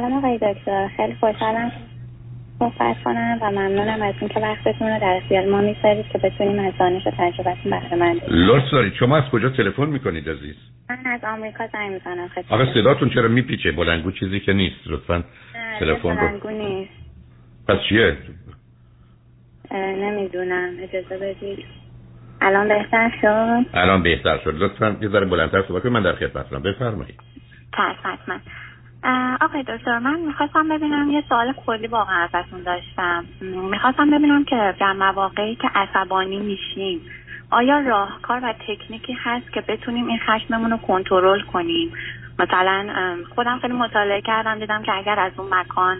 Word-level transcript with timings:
سلام 0.00 0.12
آقای 0.12 0.38
دکتر. 0.38 0.88
خیلی 0.96 1.14
خوشحالم 1.14 1.72
صحبت 2.58 2.96
کنم 3.04 3.38
و 3.42 3.50
ممنونم 3.50 4.02
از 4.02 4.14
اینکه 4.20 4.40
وقتتون 4.40 4.88
رو 4.88 5.00
در 5.00 5.20
اختیار 5.22 5.46
ما 5.46 5.60
می‌ذارید 5.60 6.06
که 6.12 6.18
بتونیم 6.18 6.58
از 6.58 6.72
دانش 6.78 7.06
و 7.06 7.10
تجربتون 7.18 7.70
بهره 7.70 7.96
مند 7.96 8.20
لطف 8.28 8.70
دارید. 8.72 8.94
شما 8.94 9.16
از 9.16 9.24
کجا 9.32 9.48
تلفن 9.48 9.86
می‌کنید 9.86 10.28
عزیز؟ 10.28 10.54
من 10.90 10.98
از 11.06 11.20
آمریکا 11.24 11.66
زنگ 11.66 11.92
می‌زنم 11.92 12.28
خدمت 12.28 12.52
آقا 12.52 12.74
صداتون 12.74 13.10
چرا 13.10 13.28
میپیچه؟ 13.28 13.72
بلنگو 13.72 14.10
چیزی 14.10 14.40
که 14.40 14.52
نیست 14.52 14.86
لطفا 14.86 15.24
تلفن 15.80 16.08
رو. 16.08 16.28
بلنگو 16.28 16.50
نیست. 16.50 16.92
پس 17.68 17.76
چیه؟ 17.88 18.16
نمی‌دونم. 19.72 20.70
اجازه 20.78 21.18
بدید. 21.18 21.64
الان 22.40 22.68
بهتر 22.68 23.10
شد؟ 23.22 23.66
الان 23.74 24.02
بهتر 24.02 24.38
شد. 24.44 24.54
لطفا 24.58 24.96
یه 25.02 25.08
ذره 25.08 25.26
بلندتر 25.26 25.62
صحبت 25.62 25.82
کنید. 25.82 25.94
من 25.94 26.02
در 26.02 26.12
خدمتتونم 26.12 26.62
بفرمایید. 26.62 27.20
حتما 27.72 28.38
آقای 29.40 29.62
دکتر 29.62 29.98
من 29.98 30.20
می‌خواستم 30.20 30.68
ببینم 30.68 31.10
یه 31.10 31.24
سوال 31.28 31.52
کلی 31.66 31.86
واقعا 31.86 32.28
ازتون 32.32 32.62
داشتم. 32.62 33.24
می‌خواستم 33.70 34.10
ببینم 34.10 34.44
که 34.44 34.74
در 34.80 34.92
مواقعی 34.92 35.54
که 35.54 35.68
عصبانی 35.74 36.38
میشیم 36.38 37.00
آیا 37.50 37.78
راهکار 37.78 38.40
و 38.42 38.54
تکنیکی 38.68 39.12
هست 39.12 39.52
که 39.52 39.60
بتونیم 39.60 40.06
این 40.06 40.18
خشممون 40.18 40.70
رو 40.70 40.76
کنترل 40.76 41.40
کنیم؟ 41.40 41.92
مثلا 42.38 42.86
خودم 43.34 43.58
خیلی 43.58 43.74
مطالعه 43.74 44.20
کردم 44.20 44.58
دیدم 44.58 44.82
که 44.82 44.92
اگر 44.92 45.20
از 45.20 45.32
اون 45.36 45.54
مکان 45.54 45.98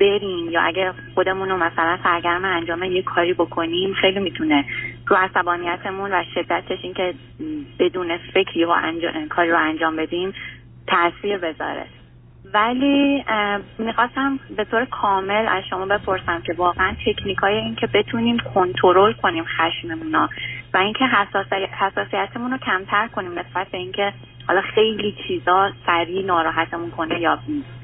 بریم 0.00 0.50
یا 0.50 0.62
اگر 0.62 0.92
خودمون 1.14 1.48
رو 1.48 1.56
مثلا 1.56 1.98
سرگرم 2.02 2.44
انجام 2.44 2.82
یه 2.82 3.02
کاری 3.02 3.34
بکنیم 3.34 3.94
خیلی 3.94 4.20
می‌تونه 4.20 4.64
رو 5.06 5.16
عصبانیتمون 5.16 6.12
و 6.12 6.24
شدتش 6.34 6.78
این 6.82 6.94
که 6.94 7.14
بدون 7.78 8.18
فکری 8.34 8.64
و 8.64 8.70
انجام، 8.70 9.28
کاری 9.28 9.50
رو 9.50 9.58
انجام 9.58 9.96
بدیم 9.96 10.32
تاثیر 10.86 11.38
بذاره. 11.38 11.86
ولی 12.54 13.24
می‌خواستم 13.78 14.38
به 14.56 14.64
طور 14.64 14.84
کامل 14.84 15.46
از 15.48 15.64
شما 15.70 15.86
بپرسم 15.86 16.40
که 16.40 16.52
واقعا 16.52 16.96
تکنیک 17.06 17.38
های 17.38 17.54
این 17.54 17.74
که 17.74 17.86
بتونیم 17.86 18.38
کنترل 18.54 19.12
کنیم 19.12 19.44
خشممون 19.44 20.28
و 20.74 20.78
اینکه 20.78 21.04
حساسیتمون 21.80 22.50
رو 22.50 22.58
کمتر 22.58 23.08
کنیم 23.08 23.38
نسبت 23.38 23.68
به 23.68 23.78
اینکه 23.78 24.12
حالا 24.48 24.60
خیلی 24.60 25.16
چیزا 25.28 25.72
سریع 25.86 26.26
ناراحتمون 26.26 26.90
کنه 26.90 27.20
یا 27.20 27.38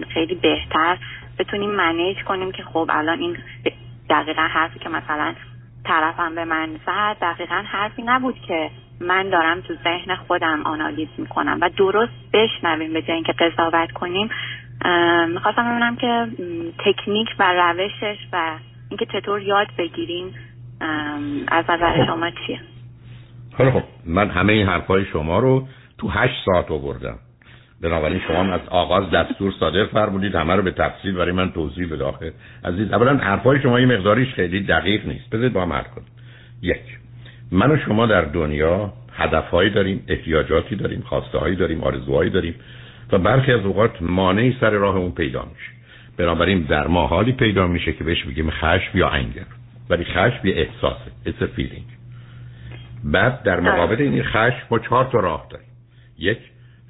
خیلی 0.08 0.34
بهتر 0.34 0.98
بتونیم 1.38 1.70
منیج 1.70 2.22
کنیم 2.24 2.52
که 2.52 2.62
خب 2.62 2.90
الان 2.92 3.18
این 3.18 3.36
دقیقا 4.10 4.42
حرفی 4.42 4.78
که 4.78 4.88
مثلا 4.88 5.34
طرفم 5.84 6.34
به 6.34 6.44
من 6.44 6.68
زد 6.86 7.16
دقیقا 7.20 7.64
حرفی 7.66 8.02
نبود 8.02 8.40
که 8.48 8.70
من 9.00 9.30
دارم 9.30 9.60
تو 9.60 9.74
ذهن 9.84 10.16
خودم 10.16 10.62
آنالیز 10.62 11.08
می‌کنم 11.18 11.58
و 11.60 11.70
درست 11.76 12.12
بشنویم 12.32 12.92
به 12.92 13.02
جای 13.02 13.14
اینکه 13.14 13.32
قضاوت 13.32 13.92
کنیم. 13.92 14.28
می‌خواستم 15.28 15.70
ببینم 15.70 15.96
که 15.96 16.26
تکنیک 16.86 17.28
و 17.38 17.52
روشش 17.52 18.18
و 18.32 18.58
اینکه 18.88 19.06
چطور 19.12 19.42
یاد 19.42 19.66
بگیریم 19.78 20.34
از 21.48 21.64
نظر 21.68 22.06
شما 22.06 22.30
چیه؟ 22.46 22.60
خب. 23.58 23.82
من 24.06 24.30
همه 24.30 24.52
این 24.52 24.66
حرفای 24.66 25.04
شما 25.04 25.38
رو 25.38 25.68
تو 25.98 26.08
هشت 26.08 26.44
ساعت 26.44 26.70
آوردم. 26.70 27.18
بنابراین 27.82 28.20
شما 28.28 28.52
از 28.52 28.60
آغاز 28.70 29.10
دستور 29.10 29.52
صادر 29.60 29.84
فرمودید 29.84 30.34
همه 30.34 30.54
رو 30.54 30.62
به 30.62 30.70
تفصیل 30.70 31.14
برای 31.14 31.32
من 31.32 31.52
توضیح 31.52 31.92
بده 31.92 32.04
آخه 32.04 32.32
عزیز 32.64 32.92
اولا 32.92 33.16
حرفای 33.16 33.60
شما 33.62 33.76
این 33.76 33.92
مقداریش 33.92 34.34
خیلی 34.34 34.60
دقیق 34.60 35.06
نیست. 35.06 35.30
بذارید 35.30 35.52
با 35.52 35.62
هم 35.62 35.72
حرف 35.72 35.90
کنیم. 35.94 36.06
یک 36.62 36.98
من 37.52 37.70
و 37.70 37.76
شما 37.76 38.06
در 38.06 38.22
دنیا 38.22 38.92
هدفهایی 39.12 39.70
داریم 39.70 40.04
احتیاجاتی 40.08 40.76
داریم 40.76 41.00
خواسته 41.00 41.38
هایی 41.38 41.56
داریم 41.56 41.84
آرزوهایی 41.84 42.30
داریم. 42.30 42.54
و 43.12 43.18
برخی 43.18 43.52
از 43.52 43.60
اوقات 43.60 44.02
مانعی 44.02 44.56
سر 44.60 44.70
راه 44.70 44.96
اون 44.96 45.12
پیدا 45.12 45.42
میشه. 45.42 45.70
بنابراین 46.16 46.60
در 46.60 46.86
ما 46.86 47.06
حالی 47.06 47.32
پیدا 47.32 47.66
میشه 47.66 47.92
که 47.92 48.04
بهش 48.04 48.24
بگیم 48.24 48.50
خشم 48.50 48.98
یا 48.98 49.08
انگر. 49.08 49.46
ولی 49.90 50.04
خشم 50.04 50.46
یه 50.46 50.54
احساسه. 50.56 51.10
It's 51.26 51.42
a 51.42 51.60
feeling. 51.60 51.98
بعد 53.04 53.42
در 53.42 53.60
مقابل 53.60 54.02
این 54.02 54.22
خشم 54.22 54.62
ما 54.70 54.78
چهار 54.78 55.04
تا 55.04 55.20
راه 55.20 55.46
داریم. 55.50 55.68
یک 56.18 56.38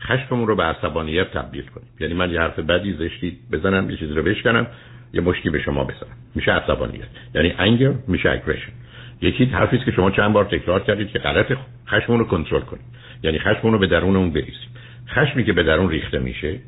خشممون 0.01 0.47
رو 0.47 0.57
به 0.57 0.63
عصبانیت 0.63 1.31
تبدیل 1.31 1.67
کنیم. 1.67 1.89
یعنی 2.01 2.15
من 2.15 2.31
یه 2.31 2.41
حرف 2.41 2.59
بدی 2.59 2.93
زشتی 2.93 3.39
بزنم 3.53 3.91
یه 3.91 3.97
چیزی 3.97 4.15
رو 4.15 4.23
بشکنم 4.23 4.67
یه 5.13 5.21
مشکی 5.21 5.51
به 5.51 5.63
شما 5.63 5.85
بزنم. 5.85 6.17
میشه 6.35 6.53
عصبانیت. 6.53 7.09
یعنی 7.35 7.55
انگر 7.59 7.93
میشه 8.09 8.31
اگریشن 8.31 8.73
یکی 9.21 9.45
حرفی 9.45 9.79
که 9.79 9.91
شما 9.91 10.11
چند 10.11 10.33
بار 10.33 10.45
تکرار 10.45 10.81
کردید 10.81 11.09
که 11.09 11.19
غلط 11.19 11.53
خشممون 11.89 12.21
رو 12.21 12.27
کنترل 12.27 12.61
کنیم 12.61 12.85
یعنی 13.23 13.39
خشممون 13.39 13.73
رو 13.73 13.79
به 13.79 13.87
درون 13.87 14.17
اون 14.17 14.31
بریزیم 14.31 14.69
خشمی 15.11 15.45
که 15.45 15.53
به 15.53 15.63
درون 15.63 15.91
ریخته 15.91 16.19
میشه 16.19 16.59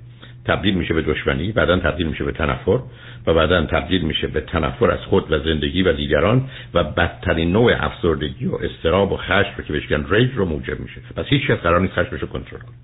تبدیل 0.44 0.74
میشه 0.74 0.94
به 0.94 1.02
دشمنی 1.02 1.52
بعدا 1.52 1.78
تبدیل 1.78 2.06
میشه 2.06 2.24
به 2.24 2.32
تنفر 2.32 2.80
و 3.26 3.34
بعدا 3.34 3.66
تبدیل 3.66 4.02
میشه 4.02 4.26
به 4.26 4.40
تنفر 4.40 4.90
از 4.90 5.00
خود 5.00 5.32
و 5.32 5.38
زندگی 5.38 5.82
و 5.82 5.92
دیگران 5.92 6.48
و 6.74 6.84
بدترین 6.84 7.52
نوع 7.52 7.72
افسردگی 7.84 8.46
و 8.46 8.54
استراب 8.54 9.12
و 9.12 9.16
خشم 9.16 9.62
که 9.66 9.72
بهش 9.72 9.92
ریج 10.10 10.30
رو 10.34 10.44
موجب 10.44 10.80
میشه. 10.80 11.00
پس 11.16 11.24
هیچ 11.28 11.46
کس 11.46 11.58
قرار 11.58 11.80
نیست 11.80 11.92
خشمش 11.92 12.20
رو 12.20 12.28
کنترل 12.28 12.60
کنه. 12.60 12.76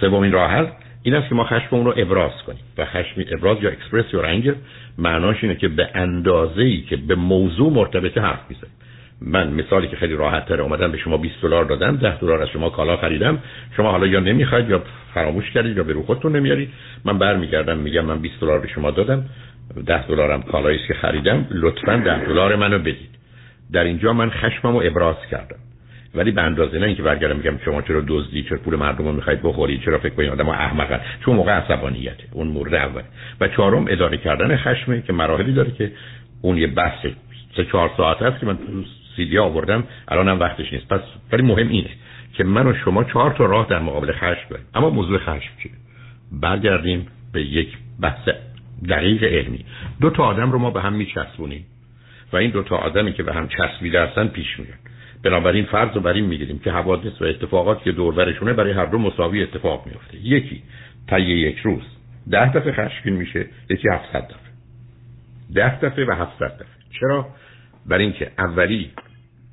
سومین 0.00 0.32
راه 0.32 0.50
هست 0.50 0.72
این 1.02 1.14
است 1.14 1.28
که 1.28 1.34
ما 1.34 1.44
خشممون 1.44 1.86
رو 1.86 1.94
ابراز 1.96 2.42
کنیم 2.46 2.60
و 2.78 2.84
خشم 2.84 3.24
ابراز 3.30 3.62
یا 3.62 3.70
اکسپرس 3.70 4.04
یا 4.12 4.20
رنگ 4.20 4.52
معناش 4.98 5.36
اینه 5.42 5.54
که 5.54 5.68
به 5.68 5.88
اندازه 5.94 6.62
ای 6.62 6.82
که 6.82 6.96
به 6.96 7.14
موضوع 7.14 7.72
مرتبطه 7.72 8.20
حرف 8.20 8.40
می‌زنیم. 8.48 8.72
من 9.22 9.52
مثالی 9.52 9.88
که 9.88 9.96
خیلی 9.96 10.14
راحت 10.14 10.46
تر 10.46 10.60
اومدم 10.60 10.92
به 10.92 10.98
شما 10.98 11.16
20 11.16 11.34
دلار 11.42 11.64
دادم 11.64 11.96
10 11.96 12.18
دلار 12.18 12.42
از 12.42 12.48
شما 12.48 12.70
کالا 12.70 12.96
خریدم. 12.96 13.38
شما 13.76 13.90
حالا 13.90 14.06
یا 14.06 14.20
نمی‌خواید 14.20 14.70
یا 14.70 14.82
فراموش 15.14 15.50
کردید 15.50 15.76
یا 15.76 15.82
به 15.82 15.92
رو 15.92 16.02
خودتون 16.02 16.36
نمیارید. 16.36 16.68
من 17.04 17.18
برمیگردم 17.18 17.78
میگم 17.78 18.04
من 18.04 18.18
20 18.18 18.40
دلار 18.40 18.60
به 18.60 18.68
شما 18.68 18.90
دادم. 18.90 19.24
10 19.86 20.06
دلارم 20.06 20.42
کالایی 20.42 20.78
که 20.88 20.94
خریدم. 20.94 21.46
لطفا 21.50 21.96
10 21.96 22.24
دلار 22.24 22.56
منو 22.56 22.78
بدید. 22.78 23.10
در 23.72 23.84
اینجا 23.84 24.12
من 24.12 24.30
خشممو 24.30 24.80
ابراز 24.84 25.16
کردم. 25.30 25.56
ولی 26.14 26.30
به 26.30 26.42
اندازه 26.42 26.78
نه 26.78 26.86
اینکه 26.86 27.02
برگردم 27.02 27.36
میگم 27.36 27.58
شما 27.64 27.82
چرا 27.82 28.04
دزدی 28.08 28.42
چرا 28.42 28.58
پول 28.58 28.76
مردم 28.76 29.04
رو 29.04 29.12
می‌خواید 29.12 29.42
بخورید 29.42 29.82
چرا 29.82 29.98
فکر 29.98 30.14
کنید 30.14 30.30
آدم 30.30 30.48
احمقه. 30.48 31.00
چون 31.24 31.36
موقع 31.36 31.52
عصبانیته 31.52 32.24
اون 32.32 32.48
مورد 32.48 32.74
اول 32.74 33.02
و 33.40 33.48
چهارم 33.48 33.84
اداره 33.88 34.16
کردن 34.16 34.56
خشمه 34.56 35.02
که 35.02 35.12
مراحلی 35.12 35.52
داره 35.52 35.70
که 35.70 35.92
اون 36.42 36.56
یه 36.56 36.66
بحث 36.66 37.06
سه 37.56 37.64
چهار 37.64 37.90
ساعت 37.96 38.22
هست 38.22 38.40
که 38.40 38.46
من 38.46 38.58
سیدی 39.16 39.38
آوردم. 39.38 39.84
الانم 40.08 40.40
وقتش 40.40 40.72
نیست. 40.72 40.88
پس 40.88 41.00
ولی 41.32 41.42
مهم 41.42 41.68
اینه 41.68 41.90
که 42.32 42.44
من 42.44 42.66
و 42.66 42.74
شما 42.74 43.04
چهار 43.04 43.32
تا 43.32 43.44
راه 43.44 43.66
در 43.70 43.78
مقابل 43.78 44.12
خشم 44.12 44.48
داریم. 44.50 44.66
اما 44.74 44.90
موضوع 44.90 45.18
خشم 45.18 45.50
چیه؟ 45.62 45.72
برگردیم 46.32 47.06
به 47.32 47.42
یک 47.42 47.68
بحث 48.00 48.28
دقیق 48.88 49.24
علمی. 49.24 49.64
دو 50.00 50.10
تا 50.10 50.24
آدم 50.24 50.52
رو 50.52 50.58
ما 50.58 50.70
به 50.70 50.80
هم 50.80 50.92
میچسبونیم 50.92 51.66
و 52.32 52.36
این 52.36 52.50
دو 52.50 52.62
تا 52.62 52.76
آدمی 52.76 53.12
که 53.12 53.22
به 53.22 53.34
هم 53.34 53.48
چسبیده 53.48 54.02
هستن 54.02 54.26
پیش 54.28 54.58
میاد. 54.58 54.78
بنابراین 55.24 55.64
فرض 55.64 55.94
رو 55.94 56.00
بر 56.00 56.12
این 56.12 56.24
می‌گیریم 56.24 56.58
که 56.58 56.70
حوادث 56.70 57.22
و 57.22 57.24
اتفاقات 57.24 57.82
که 57.82 57.92
دور 57.92 58.14
برشونه 58.14 58.52
برای 58.52 58.72
هر 58.72 58.86
دو 58.86 58.98
مساوی 58.98 59.42
اتفاق 59.42 59.86
میفته 59.86 60.16
یکی 60.26 60.62
طی 61.10 61.22
یک 61.22 61.58
روز 61.58 61.82
ده 62.30 62.52
دفعه 62.52 62.72
خشمگین 62.72 63.14
میشه 63.14 63.46
یکی 63.70 63.88
700 63.88 64.24
دفعه. 64.24 64.36
ده 65.54 65.80
دفعه 65.80 66.04
و 66.04 66.12
700 66.12 66.46
دفعه. 66.46 66.66
چرا؟ 67.00 67.26
برای 67.86 68.04
اینکه 68.04 68.30
اولی 68.38 68.90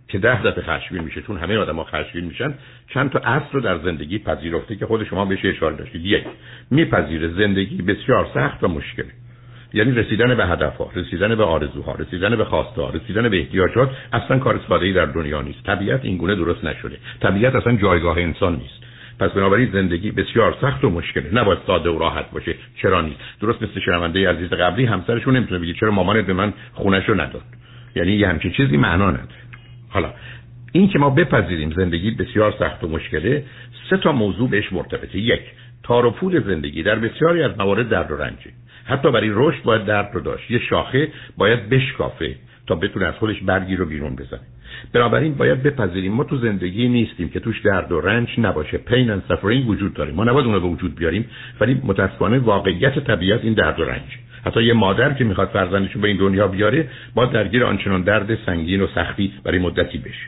که 0.08 0.20
ده 0.20 0.44
دفعه 0.44 0.64
خشمگین 0.64 1.04
میشه 1.04 1.22
چون 1.22 1.38
همه 1.38 1.58
آدم‌ها 1.58 1.84
خشمگین 1.84 2.26
میشن 2.26 2.54
چند 2.94 3.10
تا 3.10 3.20
اصل 3.20 3.52
رو 3.52 3.62
در 3.62 3.78
زندگی 3.78 4.20
پذیرفته 4.20 4.76
که 4.76 4.86
خود 4.86 5.04
شما 5.04 5.26
بهش 5.26 5.46
اشاره 5.46 5.76
داشتید. 5.76 6.06
یک 6.06 6.24
میپذیره 6.72 7.28
زندگی 7.28 7.82
بسیار 7.82 8.30
سخت 8.34 8.64
و 8.64 8.68
مشکله 8.68 9.12
یعنی 9.74 9.92
رسیدن 9.92 10.36
به 10.36 10.46
هدفها 10.46 10.92
رسیدن 10.96 11.36
به 11.36 11.44
آرزوها 11.44 11.96
رسیدن 11.96 12.36
به 12.36 12.46
خواسته 12.46 12.82
ها 12.82 12.90
رسیدن 12.90 13.30
به 13.30 13.40
احتیاجات 13.40 13.90
اصلا 14.14 14.40
کار 14.40 14.60
ساده 14.70 14.94
در 14.94 15.06
دنیا 15.06 15.42
نیست. 15.42 15.64
طبیعت 15.64 16.06
این 16.06 16.18
گونه 16.18 16.36
درست 16.36 16.64
نشده. 16.64 16.98
طبیعت 17.22 17.56
اصلا 17.56 17.76
جایگاه 17.76 18.18
انسان 18.18 18.56
نیست. 18.56 18.84
پس 19.20 19.32
بنابراین 19.32 19.70
زندگی 19.74 20.12
بسیار 20.12 20.56
سخت 20.62 20.84
و 20.84 20.90
مشکله. 20.90 21.34
نباید 21.34 21.60
ساده 21.68 21.90
و 21.90 22.00
راحت 22.00 22.32
باشه. 22.32 22.56
چرا 22.82 23.02
نیست؟ 23.02 23.20
درست 23.42 23.62
مثل 23.62 23.80
شنونده 23.80 24.30
عزیز 24.30 24.50
قبلی 24.50 24.86
همسرشون 24.86 25.36
نمی‌تونه 25.38 25.60
بگه 25.60 25.74
چرا 25.74 25.92
مامانت 25.92 26.26
به 26.26 26.34
من 26.34 26.54
خونش 26.74 27.10
رو 27.10 27.22
نداد. 27.22 27.44
یعنی 27.98 28.12
یه 28.12 28.28
همچین 28.28 28.52
چیزی 28.52 28.78
معنا 28.78 29.12
نداره. 29.12 29.28
حالا 29.90 30.14
این 30.72 30.90
که 30.90 31.00
ما 31.00 31.10
بپذیریم 31.10 31.72
زندگی 31.72 32.12
بسیار 32.12 32.54
سخت 32.60 32.84
و 32.84 32.88
مشکله 32.88 33.44
سه 33.90 33.98
تا 33.98 34.12
موضوع 34.12 34.50
بهش 34.50 34.74
مرتبطه. 34.74 35.20
یک 35.20 35.42
تار 35.84 36.06
و 36.06 36.12
پول 36.12 36.44
زندگی 36.44 36.84
در 36.84 36.96
بسیاری 36.96 37.44
از 37.44 37.52
موارد 37.58 37.90
درد 37.90 38.12
و 38.12 38.18
رنجه. 38.18 38.52
حتی 38.86 39.12
برای 39.12 39.30
رشد 39.34 39.64
باید 39.64 39.86
درد 39.86 40.10
رو 40.14 40.22
داشت. 40.22 40.52
یه 40.52 40.60
شاخه 40.60 41.08
باید 41.38 41.70
بشکافه 41.70 42.36
تا 42.68 42.76
بتونه 42.76 43.06
از 43.06 43.16
خودش 43.16 43.42
برگی 43.42 43.76
رو 43.76 43.86
بیرون 43.86 44.16
بزنه. 44.16 44.40
بنابراین 44.94 45.34
باید 45.34 45.64
بپذیریم. 45.64 46.14
ما 46.14 46.24
تو 46.24 46.38
زندگی 46.38 46.90
نیستیم 46.90 47.30
که 47.30 47.40
توش 47.40 47.62
درد 47.62 47.92
و 47.92 48.02
رنج 48.02 48.28
نباشه. 48.38 48.78
پین 48.78 49.10
اند 49.10 49.24
سفرینگ 49.28 49.70
وجود 49.70 49.94
داریم 49.94 50.16
ما 50.16 50.24
نباید 50.24 50.46
اون 50.46 50.56
رو 50.56 50.62
به 50.62 50.68
وجود 50.68 50.96
بیاریم 50.96 51.26
ولی 51.60 51.82
متاسفانه 51.84 52.40
واقعیت 52.40 53.00
طبیعت 53.00 53.44
این 53.44 53.54
درد 53.54 53.80
و 53.80 53.84
رنج 53.84 54.27
حتی 54.48 54.64
یه 54.64 54.74
مادر 54.74 55.14
که 55.14 55.24
می‌خواد 55.24 55.48
فرزندش 55.48 55.92
رو 55.92 56.02
به 56.02 56.08
این 56.08 56.18
دنیا 56.18 56.48
بیاره 56.48 56.90
با 57.16 57.26
درگیر 57.26 57.66
آنچنان 57.66 58.02
درد 58.02 58.38
سنگین 58.46 58.82
و 58.82 58.88
سختی 58.96 59.34
برای 59.44 59.60
مدتی 59.60 59.98
بشه. 59.98 60.28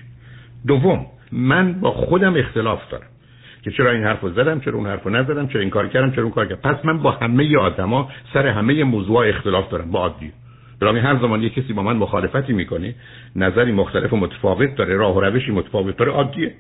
دوم 0.68 1.06
من 1.32 1.74
با 1.74 1.92
خودم 1.92 2.36
اختلاف 2.36 2.90
دارم 2.92 3.08
که 3.64 3.72
چرا 3.72 3.92
این 3.92 4.04
حرفو 4.04 4.30
زدم 4.30 4.60
چرا 4.60 4.74
اون 4.74 4.88
حرفو 4.88 5.10
نزدم 5.10 5.48
چرا 5.48 5.62
این 5.62 5.70
کار 5.70 5.88
کردم 5.88 6.12
چرا 6.12 6.24
اون 6.24 6.32
کار 6.32 6.46
کردم. 6.46 6.62
پس 6.62 6.86
من 6.86 6.98
با 6.98 7.12
همه 7.12 7.58
آدما 7.58 8.10
سر 8.34 8.48
همه 8.48 8.84
موضوع 8.84 9.28
اختلاف 9.28 9.70
دارم 9.70 9.92
با 9.92 10.00
عادی. 10.00 10.32
برای 10.82 11.00
هر 11.00 11.16
زمان 11.22 11.44
یه 11.44 11.50
کسی 11.50 11.74
با 11.74 11.84
من 11.84 11.96
مخالفتی 11.98 12.54
می‌کنه 12.54 12.96
نظری 13.36 13.72
مختلف 13.72 14.14
و 14.14 14.18
متفاوت 14.18 14.76
داره 14.76 14.96
راه 14.96 15.18
و 15.18 15.22
روشی 15.22 15.52
متفاوت 15.52 15.98
داره 15.98 16.12
عادیه. 16.12 16.54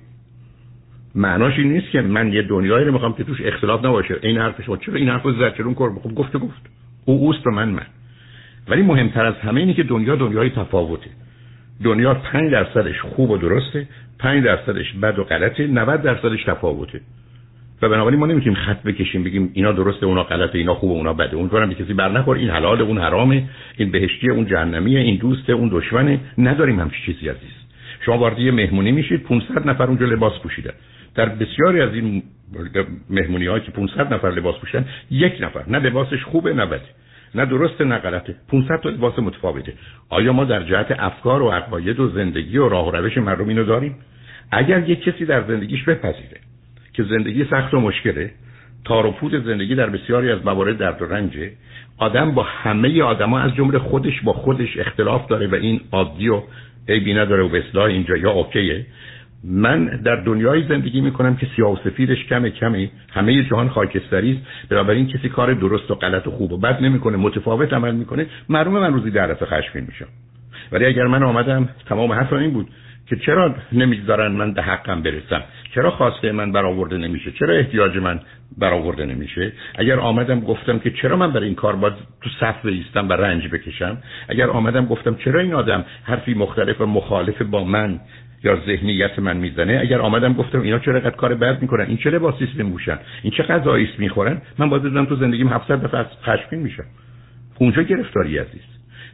معناش 1.15 1.57
این 1.57 1.73
نیست 1.73 1.91
که 1.91 2.01
من 2.01 2.33
یه 2.33 2.41
دنیایی 2.41 2.85
رو 2.85 2.91
می‌خوام 2.91 3.13
که 3.13 3.23
توش 3.23 3.41
اختلاف 3.41 3.85
نباشه. 3.85 4.15
این 4.21 4.37
حرف 4.37 4.61
شما 4.61 4.77
چرا 4.77 4.95
این 4.95 5.09
حرفو 5.09 5.31
زد؟ 5.31 5.55
چرا 5.55 5.65
اون 5.65 5.75
کار 5.75 5.89
خب 6.03 6.15
گفت 6.15 6.37
گفت. 6.37 6.78
او 7.09 7.19
اوست 7.19 7.47
و 7.47 7.51
من 7.51 7.69
من. 7.69 7.85
ولی 8.67 8.81
مهمتر 8.81 9.25
از 9.25 9.35
همه 9.35 9.59
اینه 9.59 9.73
که 9.73 9.83
دنیا 9.83 10.15
دنیای 10.15 10.49
تفاوته. 10.49 11.09
دنیا 11.83 12.13
5 12.13 12.51
درصدش 12.51 13.01
خوب 13.01 13.29
و 13.29 13.37
درسته 13.37 13.87
5 14.19 14.43
درصدش 14.43 14.93
بد 14.93 15.19
و 15.19 15.23
غلطه 15.23 15.67
90 15.67 16.01
درصدش 16.01 16.43
تفاوته. 16.43 17.01
و 17.81 17.89
بنابراین 17.89 18.19
ما 18.19 18.25
نمی‌تونیم 18.25 18.59
خط 18.59 18.83
بکشیم 18.83 19.23
بگیم 19.23 19.51
اینا 19.53 19.71
درسته 19.71 20.05
اونا 20.05 20.23
غلطه 20.23 20.57
اینا 20.57 20.73
خوبه 20.73 20.93
اونا 20.93 21.13
بده. 21.13 21.35
اون 21.35 21.49
کارم 21.49 21.73
کسی 21.73 21.93
بر 21.93 22.11
نخور 22.11 22.37
این 22.37 22.49
حلال 22.49 22.81
اون 22.81 22.97
حرامه 22.97 23.43
این 23.77 23.91
بهشتی 23.91 24.29
اون 24.29 24.45
جهنمیه 24.45 24.99
این 24.99 25.15
دوسته 25.15 25.53
اون 25.53 25.69
دشمنه. 25.73 26.19
نداریم 26.37 26.79
همچین 26.79 27.05
چیزی 27.05 27.29
عزیز. 27.29 27.55
شما 28.05 28.17
وارد 28.17 28.39
یه 28.39 28.51
مهمونی 28.51 28.91
میشید 28.91 29.23
500 29.23 29.69
نفر 29.69 29.83
اونجا 29.83 30.05
لباس 30.05 30.39
پوشیدن. 30.43 30.73
در 31.15 31.29
بسیاری 31.29 31.81
از 31.81 31.93
این 31.93 32.23
مهمونی 33.09 33.45
هایی 33.45 33.63
که 33.63 33.71
500 33.71 34.13
نفر 34.13 34.29
لباس 34.29 34.55
پوشیدن 34.55 34.85
یک 35.11 35.33
نفر. 35.41 35.63
نه 35.67 35.79
لباسش 35.79 36.23
خوبه 36.23 36.53
نه 36.53 36.65
بده. 36.65 36.81
نه 37.35 37.45
درسته 37.45 37.83
نه 37.83 37.97
غلطه. 37.97 38.35
500 38.47 38.79
تا 38.81 38.89
لباس 38.89 39.19
متفاوته. 39.19 39.73
آیا 40.09 40.33
ما 40.33 40.45
در 40.45 40.63
جهت 40.63 40.95
افکار 40.99 41.41
و 41.41 41.49
عقاید 41.49 41.99
و 41.99 42.09
زندگی 42.09 42.57
و 42.57 42.69
راه 42.69 42.87
و 42.87 42.91
روش 42.91 43.17
مردم 43.17 43.47
اینو 43.47 43.63
داریم؟ 43.63 43.95
اگر 44.51 44.89
یک 44.89 45.03
کسی 45.03 45.25
در 45.25 45.47
زندگیش 45.47 45.83
بپذیره 45.83 46.39
که 46.93 47.03
زندگی 47.03 47.45
سخت 47.45 47.73
و 47.73 47.79
مشکله 47.79 48.31
تار 48.85 49.05
و 49.05 49.11
پود 49.11 49.45
زندگی 49.45 49.75
در 49.75 49.89
بسیاری 49.89 50.31
از 50.31 50.45
موارد 50.45 50.77
درد 50.77 51.01
و 51.01 51.05
رنجه 51.05 51.51
آدم 51.97 52.31
با 52.31 52.43
همه 52.43 53.03
آدما 53.03 53.39
از 53.39 53.55
جمله 53.55 53.79
خودش 53.79 54.21
با 54.21 54.33
خودش 54.33 54.77
اختلاف 54.77 55.27
داره 55.27 55.47
و 55.47 55.55
این 55.55 55.81
عادی 55.91 56.29
و 56.29 56.41
عیبی 56.89 57.13
نداره 57.13 57.43
و 57.43 57.49
به 57.49 57.81
اینجا 57.81 58.17
یا 58.17 58.31
اوکیه. 58.31 58.85
من 59.43 59.85
در 59.85 60.15
دنیای 60.15 60.67
زندگی 60.67 61.01
می‌کنم 61.01 61.35
که 61.35 61.47
سیاه 61.55 61.73
و 61.73 61.77
سفیدش 61.83 62.25
کمه 62.25 62.49
کمی 62.49 62.91
همه 63.13 63.43
جهان 63.43 63.69
خاکستری 63.69 64.31
است. 64.31 64.69
بنابراین 64.69 65.07
کسی 65.07 65.29
کار 65.29 65.53
درست 65.53 65.91
و 65.91 65.95
غلط 65.95 66.27
و 66.27 66.31
خوب 66.31 66.51
و 66.51 66.57
بد 66.57 66.81
نمی‌کنه 66.81 67.17
متفاوت 67.17 67.73
عمل 67.73 67.95
می‌کنه. 67.95 68.25
معلومه 68.49 68.79
من 68.79 68.93
روزی 68.93 69.11
در 69.11 69.27
دفعه 69.27 69.47
خشمگین 69.47 69.87
میشم. 69.87 70.07
ولی 70.71 70.85
اگر 70.85 71.07
من 71.07 71.23
آمدم 71.23 71.69
تمام 71.89 72.11
حرف 72.11 72.33
این 72.33 72.51
بود 72.51 72.67
که 73.07 73.15
چرا 73.15 73.55
نمی‌ذارن 73.71 74.31
من 74.31 74.53
به 74.53 74.61
حقم 74.61 75.01
برسم؟ 75.01 75.43
چرا 75.75 75.91
خواسته 75.91 76.31
من 76.31 76.51
برآورده 76.51 76.97
نمیشه؟ 76.97 77.31
چرا 77.31 77.53
احتیاج 77.53 77.97
من 77.97 78.19
برآورده 78.57 79.05
نمیشه؟ 79.05 79.53
اگر 79.75 79.99
آمدم 79.99 80.39
گفتم 80.39 80.79
که 80.79 80.91
چرا 80.91 81.15
من 81.15 81.31
برای 81.33 81.45
این 81.45 81.55
کار 81.55 81.75
باید 81.75 81.93
تو 82.21 82.29
صف 82.39 82.65
ایستم 82.65 83.09
و 83.09 83.13
رنج 83.13 83.47
بکشم؟ 83.47 83.97
اگر 84.29 84.49
آمدم 84.49 84.85
گفتم 84.85 85.15
چرا 85.15 85.39
این 85.39 85.53
آدم 85.53 85.85
حرفی 86.03 86.33
مختلف 86.33 86.81
و 86.81 86.85
مخالف 86.85 87.41
با 87.41 87.63
من 87.63 87.99
یا 88.43 88.59
ذهنیت 88.65 89.19
من 89.19 89.37
می‌زنه 89.37 89.79
اگر 89.81 89.99
آمدم 89.99 90.33
گفتم 90.33 90.61
اینا 90.61 90.79
چرا 90.79 90.99
قد 90.99 91.15
کار 91.15 91.33
بد 91.33 91.61
می‌کنن؟ 91.61 91.85
این 91.85 91.97
چه 91.97 92.09
لباسی 92.09 92.47
میپوشن 92.55 92.99
این 93.23 93.33
چه 93.37 93.43
غذایی 93.43 93.89
می‌خورن؟ 93.97 94.41
من 94.57 94.69
باید 94.69 94.83
بدونم 94.83 95.05
تو 95.05 95.15
زندگیم 95.15 95.47
700 95.47 95.83
دفعه 95.83 96.05
خشمگین 96.23 96.59
میشم. 96.59 96.83
اونجا 97.59 97.81
گرفتاری 97.81 98.37
عزیز. 98.37 98.61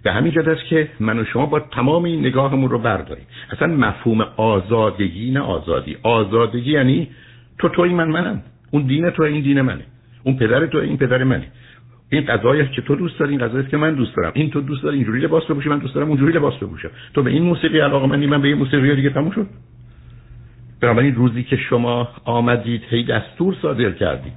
به 0.03 0.11
همین 0.11 0.31
جد 0.31 0.49
است 0.49 0.65
که 0.65 0.87
من 0.99 1.19
و 1.19 1.25
شما 1.25 1.45
با 1.45 1.59
تمام 1.59 2.03
این 2.03 2.19
نگاهمون 2.19 2.69
رو 2.69 2.79
برداریم. 2.79 3.25
اصلا 3.51 3.67
مفهوم 3.67 4.21
آزادگی 4.37 5.31
نه 5.31 5.39
آزادی. 5.39 5.97
آزادگی 6.03 6.71
یعنی 6.71 7.07
تو 7.59 7.69
توی 7.69 7.93
من 7.93 8.07
منم. 8.07 8.41
اون 8.71 8.83
دین 8.83 9.09
تو 9.09 9.23
این 9.23 9.43
دین 9.43 9.61
منه. 9.61 9.83
اون 10.23 10.37
پدر 10.37 10.65
تو 10.65 10.77
این 10.77 10.97
پدر 10.97 11.23
منه. 11.23 11.47
این 12.09 12.25
قضایی 12.25 12.67
که 12.67 12.81
تو 12.81 12.95
دوست 12.95 13.19
داری 13.19 13.31
این 13.31 13.47
قضایی 13.47 13.67
که 13.67 13.77
من 13.77 13.95
دوست 13.95 14.15
دارم. 14.15 14.31
این 14.35 14.49
تو 14.49 14.61
دوست 14.61 14.83
داری 14.83 14.95
اینجوری 14.97 15.19
لباس 15.19 15.43
بپوشی 15.43 15.69
من 15.69 15.79
دوست 15.79 15.95
دارم 15.95 16.07
اونجوری 16.07 16.33
لباس 16.33 16.53
بپوشم. 16.53 16.89
تو 17.13 17.23
به 17.23 17.31
این 17.31 17.43
موسیقی 17.43 17.79
علاقه 17.79 18.07
من 18.07 18.25
من 18.25 18.41
به 18.41 18.47
این 18.47 18.57
موسیقی 18.57 18.95
دیگه 18.95 19.09
تموم 19.09 19.31
شد. 19.31 19.47
بنابراین 20.81 21.15
روزی 21.15 21.43
که 21.43 21.55
شما 21.55 22.09
آمدید 22.25 22.81
هی 22.89 23.03
دستور 23.03 23.55
صادر 23.61 23.91
کردید 23.91 24.33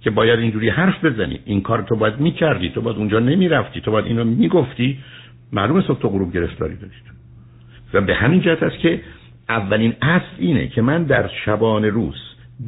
که 0.00 0.10
باید 0.10 0.38
اینجوری 0.38 0.68
حرف 0.68 1.04
بزنی. 1.04 1.40
این 1.44 1.60
کار 1.60 1.82
تو 1.82 1.96
باید 1.96 2.20
می‌کردی 2.20 2.68
تو 2.68 2.80
باید 2.80 2.96
اونجا 2.96 3.18
نمی‌رفتی 3.18 3.80
تو 3.80 3.90
باید 3.90 4.06
اینو 4.06 4.24
می‌گفتی. 4.24 4.98
معلومه 5.52 5.82
صبح 5.82 6.00
تو 6.00 6.08
غروب 6.08 6.32
گرفتاری 6.32 6.76
داشت. 6.76 7.04
و 7.94 8.00
به 8.00 8.14
همین 8.14 8.40
جهت 8.40 8.62
است 8.62 8.78
که 8.78 9.00
اولین 9.48 9.94
اصل 10.02 10.36
اینه 10.38 10.68
که 10.68 10.82
من 10.82 11.02
در 11.02 11.30
شبانه 11.44 11.88
روز 11.88 12.16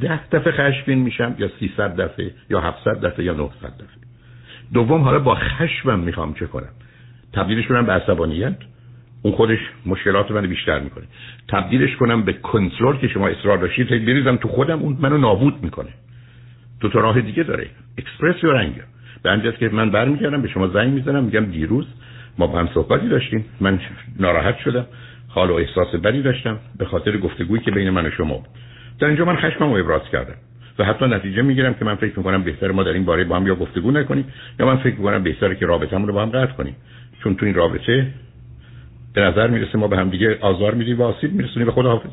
ده 0.01 0.29
دفعه 0.29 0.53
خشمگین 0.53 0.99
میشم 0.99 1.35
یا 1.39 1.51
300 1.61 2.01
دفعه 2.01 2.31
یا 2.51 2.61
700 2.61 3.01
دفعه 3.07 3.25
یا 3.25 3.33
900 3.33 3.55
دفعه. 3.55 4.12
دوم 4.75 5.01
حالا 5.03 5.19
با 5.19 5.35
خشمم 5.35 5.99
می‌خوام 5.99 6.35
چه 6.35 6.47
کنم؟ 6.47 6.69
تبدیلش 7.33 7.67
کنم 7.67 7.87
به 7.87 7.93
عصبانیت. 7.93 8.57
اون 9.23 9.35
خودش 9.35 9.59
مشکلات 9.87 10.31
من 10.31 10.47
بیشتر 10.47 10.81
می‌کنه. 10.81 11.05
تبدیلش 11.49 11.97
کنم 11.97 12.23
به 12.23 12.33
کنترل 12.33 12.97
که 12.97 13.09
شما 13.09 13.29
اصرار 13.29 13.59
داشتید. 13.59 13.89
بریزم 13.89 14.37
تو 14.37 14.49
خودم 14.49 14.79
اون 14.79 14.97
منو 15.01 15.19
نابود 15.19 15.63
می‌کنه. 15.63 15.91
دو 16.81 16.89
تا 16.89 17.01
راه 17.01 17.21
دیگه 17.21 17.43
داره. 17.43 17.67
اکسپرس 17.99 18.45
یا 18.45 18.53
رنگ. 18.53 18.75
به 19.23 19.53
که 19.61 19.69
من 19.69 19.91
برمیگردم 19.91 20.43
به 20.43 20.49
شما 20.49 20.69
زنگ 20.69 20.93
می‌زنم 20.93 21.25
میگم 21.25 21.45
دیروز 21.45 21.87
ما 22.39 22.47
با 22.47 22.59
هم 22.59 22.69
صحبتی 22.75 23.09
داشتیم. 23.09 23.45
من 23.61 23.81
ناراحت 24.19 24.59
شدم. 24.59 24.87
حال 25.29 25.51
و 25.51 25.55
احساس 25.55 25.95
بدی 25.95 26.23
داشتم. 26.23 26.59
به 26.79 26.85
خاطر 26.85 27.17
گفتگویی 27.17 27.63
که 27.63 27.71
بین 27.71 27.91
من 27.91 28.07
و 28.07 28.11
شما 28.11 28.35
بود. 28.35 28.49
در 29.01 29.07
اینجا 29.07 29.25
من 29.25 29.37
خشمم 29.37 29.73
رو 29.73 29.81
ابراز 29.81 30.03
کردم. 30.13 30.35
و 30.79 30.85
حتی 30.85 31.07
نتیجه 31.07 31.43
می‌گیرم 31.43 31.75
که 31.75 31.85
من 31.85 31.95
فکر 31.95 32.19
می‌کنم 32.19 32.43
بهتر 32.43 32.71
ما 32.71 32.83
در 32.83 32.93
این 32.93 33.05
باره 33.05 33.25
با 33.25 33.37
هم 33.37 33.47
یا 33.47 33.55
گفتگو 33.55 33.91
نکنیم 33.91 34.25
یا 34.61 34.67
من 34.67 34.77
فکر 34.77 34.97
می‌کنم 34.97 35.23
بهتره 35.23 35.57
که 35.57 35.67
رابطمون 35.67 36.09
رو 36.09 36.15
با 36.15 36.23
هم 36.23 36.31
قطع 36.31 36.53
کنیم. 36.53 36.77
چون 37.23 37.35
تو 37.35 37.47
این 37.47 37.55
رابطه 37.55 38.07
به 39.15 39.21
نظر 39.21 39.47
می‌رسه 39.47 39.79
ما 39.79 39.89
به 39.89 39.97
هم 39.97 40.11
دیگه 40.11 40.39
آزار 40.41 40.75
میدیم 40.75 41.01
و 41.01 41.03
آسیب 41.03 41.33
میرسونیم. 41.33 41.67
به 41.67 41.73
خداحافظ. 41.73 42.11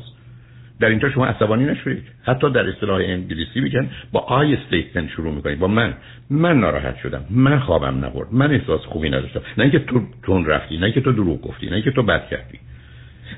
در 0.80 0.88
اینجا 0.88 1.10
شما 1.10 1.26
عصبانی 1.26 1.64
نشوید. 1.64 2.02
حتی 2.22 2.50
در 2.50 2.68
اصطلاح 2.68 3.00
انگلیسی 3.00 3.60
میگن 3.60 3.90
با 4.12 4.20
I 4.20 4.54
statement 4.54 5.08
شروع 5.08 5.34
می‌کنید. 5.34 5.58
با 5.58 5.68
من. 5.68 5.94
من 6.30 6.60
ناراحت 6.60 6.96
شدم. 6.96 7.24
من 7.30 7.58
خوابم 7.58 8.04
نبرد. 8.04 8.28
من 8.32 8.50
احساس 8.50 8.80
خوبی 8.80 9.10
نداشتم. 9.10 9.40
نه 9.58 9.64
اینکه 9.64 9.78
تو 9.78 10.02
تند 10.22 10.46
رفتی 10.46 10.76
نه 10.76 10.84
اینکه 10.84 11.00
تو 11.00 11.12
دروغ 11.12 11.40
گفتی 11.40 11.66
نه 11.66 11.72
اینکه 11.72 11.90
تو 11.90 12.02
بد 12.02 12.28
کردی. 12.28 12.58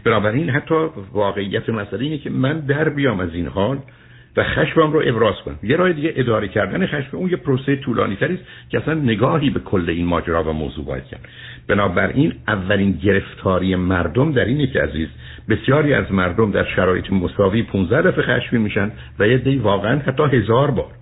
بنابراین 0.04 0.50
حتی 0.50 0.74
واقعیت 1.12 1.68
مسئله 1.68 2.04
اینه 2.04 2.18
که 2.18 2.30
من 2.30 2.60
در 2.60 2.88
بیام 2.88 3.20
از 3.20 3.34
این 3.34 3.46
حال. 3.46 3.78
و 4.36 4.44
خشمم 4.44 4.92
رو 4.92 5.02
ابراز 5.06 5.34
کنم. 5.44 5.58
یه 5.62 5.76
راه 5.76 5.92
دیگه 5.92 6.12
اداره 6.16 6.48
کردن 6.48 6.86
خشم 6.86 7.16
اون 7.16 7.30
یه 7.30 7.36
پروسه 7.36 7.76
طولانی 7.76 8.16
تری 8.16 8.34
است 8.34 8.44
که 8.68 8.78
اصلا 8.78 8.94
نگاهی 8.94 9.50
به 9.50 9.60
کل 9.60 9.90
این 9.90 10.06
ماجرا 10.06 10.44
و 10.44 10.52
موضوع 10.52 10.84
باید 10.84 11.04
کرد. 11.04 11.28
بنابراین 11.68 12.34
اولین 12.48 12.92
گرفتاری 12.92 13.76
مردم 13.76 14.32
در 14.32 14.44
اینه 14.44 14.66
که 14.66 14.82
عزیز 14.82 15.08
بسیاری 15.48 15.94
از 15.94 16.12
مردم 16.12 16.50
در 16.50 16.64
شرایط 16.64 17.12
مساوی 17.12 17.62
15 17.62 18.02
دفعه 18.02 18.22
خشمی 18.24 18.58
میشن 18.58 18.92
و 19.18 19.28
یه 19.28 19.38
دی 19.38 19.56
واقعا 19.56 19.98
حتی 19.98 20.22
هزار 20.22 20.70
بار. 20.70 20.92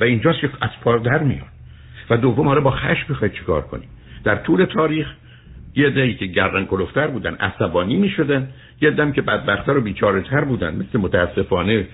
و 0.00 0.04
اینجاست 0.04 0.40
که 0.40 0.50
از 0.60 0.70
پار 0.84 0.98
در 0.98 1.22
میان 1.22 1.46
و 2.10 2.16
دوم 2.16 2.48
حالا 2.48 2.60
با 2.60 2.70
خشم 2.70 3.06
بخواید 3.14 3.32
چیکار 3.32 3.62
کنیم 3.62 3.88
در 4.24 4.36
طول 4.36 4.64
تاریخ 4.64 5.06
یه 5.74 5.90
دی 5.90 6.14
که 6.14 6.26
گردن 6.26 6.64
کلفتر 6.64 7.06
بودن 7.06 7.34
عصبانی 7.34 7.96
می‌شدن. 7.96 8.48
یه 8.80 8.90
دم 8.90 9.12
که 9.12 9.22
بدبختتر 9.22 9.76
و 9.76 9.80
بیچاره 9.80 10.20
تر 10.20 10.44
بودن 10.44 10.74
مثل 10.74 10.98
متاسفانه 10.98 11.86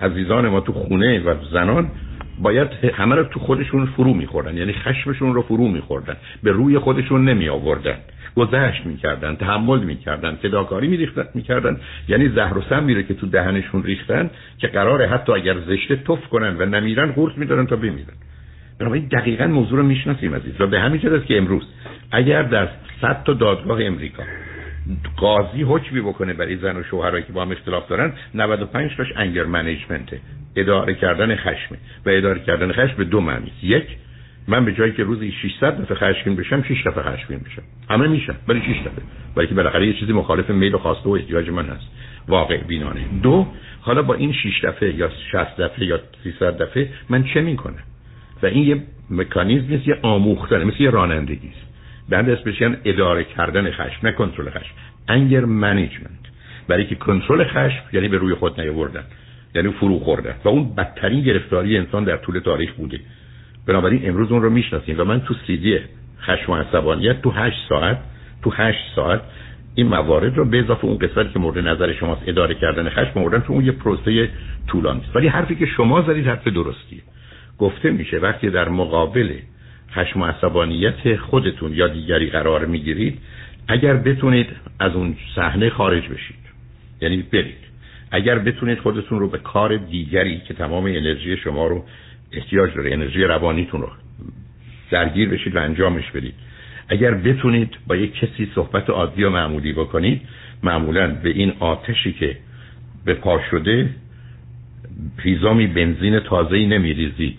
عزیزان 0.00 0.48
ما 0.48 0.60
تو 0.60 0.72
خونه 0.72 1.20
و 1.20 1.34
زنان 1.52 1.90
باید 2.38 2.68
همه 2.94 3.14
رو 3.14 3.24
تو 3.24 3.40
خودشون 3.40 3.86
فرو 3.86 4.14
میخوردن. 4.14 4.56
یعنی 4.56 4.72
خشمشون 4.72 5.34
رو 5.34 5.42
فرو 5.42 5.68
میخوردن. 5.68 6.16
به 6.42 6.52
روی 6.52 6.78
خودشون 6.78 7.24
نمی 7.24 7.48
آوردن 7.48 7.96
گذشت 8.36 8.86
می‌کردن 8.86 9.36
تحمل 9.36 9.80
می‌کردن 9.80 10.34
فداکاری 10.34 10.88
میریختن 10.88 11.24
می‌کردن. 11.34 11.76
یعنی 12.08 12.28
زهر 12.28 12.58
و 12.58 12.62
سم 12.70 12.84
میره 12.84 13.02
که 13.02 13.14
تو 13.14 13.26
دهنشون 13.26 13.82
ریختن 13.82 14.30
که 14.58 14.66
قراره 14.66 15.08
حتی 15.08 15.32
اگر 15.32 15.56
زشته 15.60 15.96
تف 15.96 16.28
کنن 16.28 16.56
و 16.56 16.66
نمیرن 16.66 17.12
قورت 17.12 17.38
میدارن 17.38 17.66
تا 17.66 17.76
بمیرن. 17.76 18.16
بنابراین 18.78 19.08
دقیقا 19.12 19.46
موضوع 19.46 19.78
رو 19.78 19.84
می‌شناسیم 19.84 20.34
عزیز 20.34 20.60
و 20.60 20.66
به 20.66 20.80
همین 20.80 21.14
است 21.14 21.26
که 21.26 21.38
امروز 21.38 21.62
اگر 22.12 22.42
در 22.42 22.68
صد 23.00 23.22
تا 23.24 23.32
دادگاه 23.32 23.84
امریکا 23.84 24.22
قاضی 25.16 25.62
حکمی 25.62 26.00
بکنه 26.00 26.32
برای 26.32 26.56
زن 26.56 26.76
و 26.76 26.82
شوهرایی 26.82 27.24
که 27.24 27.32
با 27.32 27.42
هم 27.42 27.50
اختلاف 27.50 27.88
دارن 27.88 28.12
95 28.34 28.96
تاش 28.96 29.12
انگر 29.16 29.44
منیجمنته. 29.44 30.20
اداره 30.56 30.94
کردن 30.94 31.36
خشمه 31.36 31.78
و 32.06 32.10
اداره 32.10 32.40
کردن 32.40 32.72
خشم 32.72 32.96
به 32.96 33.04
دو 33.04 33.20
معنی 33.20 33.52
یک 33.62 33.86
من 34.48 34.64
به 34.64 34.72
جایی 34.72 34.92
که 34.92 35.02
روزی 35.02 35.32
600 35.32 35.82
دفعه 35.82 35.96
خشمگین 35.96 36.36
بشم 36.36 36.62
6 36.62 36.86
دفعه 36.86 37.02
خشمگین 37.02 37.38
بشم. 37.38 37.62
همه 37.90 38.08
میشم 38.08 38.36
ولی 38.48 38.60
6 38.60 38.66
دفعه. 38.68 39.04
ولی 39.36 39.46
که 39.46 39.54
بالاخره 39.54 39.86
یه 39.86 39.92
چیزی 39.92 40.12
مخالف 40.12 40.50
میل 40.50 40.74
و 40.74 40.78
خواسته 40.78 41.08
و 41.08 41.12
احتیاج 41.12 41.50
من 41.50 41.66
هست. 41.66 41.86
واقع 42.28 42.62
بینانه. 42.62 43.00
دو 43.22 43.46
حالا 43.80 44.02
با 44.02 44.14
این 44.14 44.32
6 44.32 44.64
دفعه 44.64 44.94
یا 44.94 45.10
60 45.32 45.56
دفعه 45.56 45.86
یا 45.86 46.00
300 46.24 46.62
دفعه 46.62 46.88
من 47.08 47.24
چه 47.34 47.40
می‌کنم؟ 47.40 47.82
و 48.42 48.46
این 48.46 48.68
یه 48.68 48.82
مکانیزم 49.10 49.82
یه 49.86 49.98
آموختن 50.02 50.64
مثل 50.64 50.82
یه 50.82 50.90
رانندگی 50.90 51.48
است. 51.48 51.65
بند 52.08 52.30
اسمش 52.30 52.62
اداره 52.84 53.24
کردن 53.24 53.70
خشم 53.70 54.06
نه 54.06 54.12
کنترل 54.12 54.50
خشم. 54.50 54.74
انگر 55.08 55.44
منیجمنت 55.44 56.26
برای 56.68 56.86
که 56.86 56.94
کنترل 56.94 57.44
خشم 57.44 57.82
یعنی 57.92 58.08
به 58.08 58.18
روی 58.18 58.34
خود 58.34 58.60
نیاوردن 58.60 59.04
یعنی 59.54 59.68
فرو 59.68 59.98
خورده 59.98 60.34
و 60.44 60.48
اون 60.48 60.74
بدترین 60.74 61.22
گرفتاری 61.22 61.78
انسان 61.78 62.04
در 62.04 62.16
طول 62.16 62.38
تاریخ 62.38 62.72
بوده. 62.72 63.00
بنابراین 63.66 64.08
امروز 64.08 64.32
اون 64.32 64.42
رو 64.42 64.50
می‌شناسیم 64.50 65.00
و 65.00 65.04
من 65.04 65.20
تو 65.20 65.34
سیدی 65.46 65.78
خشم 66.20 66.52
و 66.52 66.56
عصبانیت 66.56 67.22
تو 67.22 67.30
هشت 67.30 67.68
ساعت 67.68 67.98
تو 68.42 68.50
هشت 68.50 68.94
ساعت 68.96 69.20
این 69.74 69.86
موارد 69.86 70.36
رو 70.36 70.44
به 70.44 70.58
اضافه 70.58 70.84
اون 70.84 70.98
قسمتی 70.98 71.32
که 71.32 71.38
مورد 71.38 71.58
نظر 71.58 71.92
شماست 71.92 72.22
اداره 72.26 72.54
کردن 72.54 72.88
خشم 72.88 73.20
موردن 73.20 73.38
تو 73.38 73.52
اون 73.52 73.64
یه 73.64 73.72
پروسه 73.72 74.28
طولانی 74.66 75.00
است. 75.00 75.16
ولی 75.16 75.28
حرفی 75.28 75.54
که 75.54 75.66
شما 75.66 76.02
زدید 76.02 76.26
حرف 76.26 76.48
درستیه. 76.48 77.00
گفته 77.58 77.90
میشه 77.90 78.18
وقتی 78.18 78.50
در 78.50 78.68
مقابل 78.68 79.32
خشم 79.92 80.20
و 80.20 80.26
عصبانیت 80.26 81.16
خودتون 81.16 81.72
یا 81.72 81.88
دیگری 81.88 82.30
قرار 82.30 82.64
می‌گیرید 82.64 83.18
اگر 83.68 83.94
بتونید 83.94 84.46
از 84.78 84.94
اون 84.94 85.16
صحنه 85.34 85.70
خارج 85.70 86.02
بشید. 86.02 86.36
یعنی 87.00 87.16
برید. 87.16 87.66
اگر 88.10 88.38
بتونید 88.38 88.78
خودتون 88.78 89.18
رو 89.18 89.28
به 89.28 89.38
کار 89.38 89.76
دیگری 89.76 90.40
که 90.48 90.54
تمام 90.54 90.84
انرژی 90.84 91.36
شما 91.36 91.66
رو 91.66 91.84
احتیاج 92.32 92.74
داره 92.74 92.92
انرژی 92.92 93.24
روانیتون 93.24 93.80
رو 93.80 93.88
درگیر 94.90 95.28
بشید 95.28 95.56
و 95.56 95.58
انجامش 95.58 96.10
بدید. 96.10 96.34
اگر 96.88 97.14
بتونید 97.14 97.70
با 97.86 97.96
یک 97.96 98.14
کسی 98.14 98.50
صحبت 98.54 98.90
عادی 98.90 99.24
و 99.24 99.30
معمولی 99.30 99.72
بکنید 99.72 100.20
معمولا 100.62 101.06
به 101.06 101.28
این 101.28 101.52
آتشی 101.60 102.12
که 102.12 102.36
به 103.04 103.14
پا 103.14 103.40
شده 103.50 103.90
پیزامی 105.16 105.66
بنزین 105.66 106.20
تازه‌ای 106.20 106.66
نمیریزی 106.66 107.38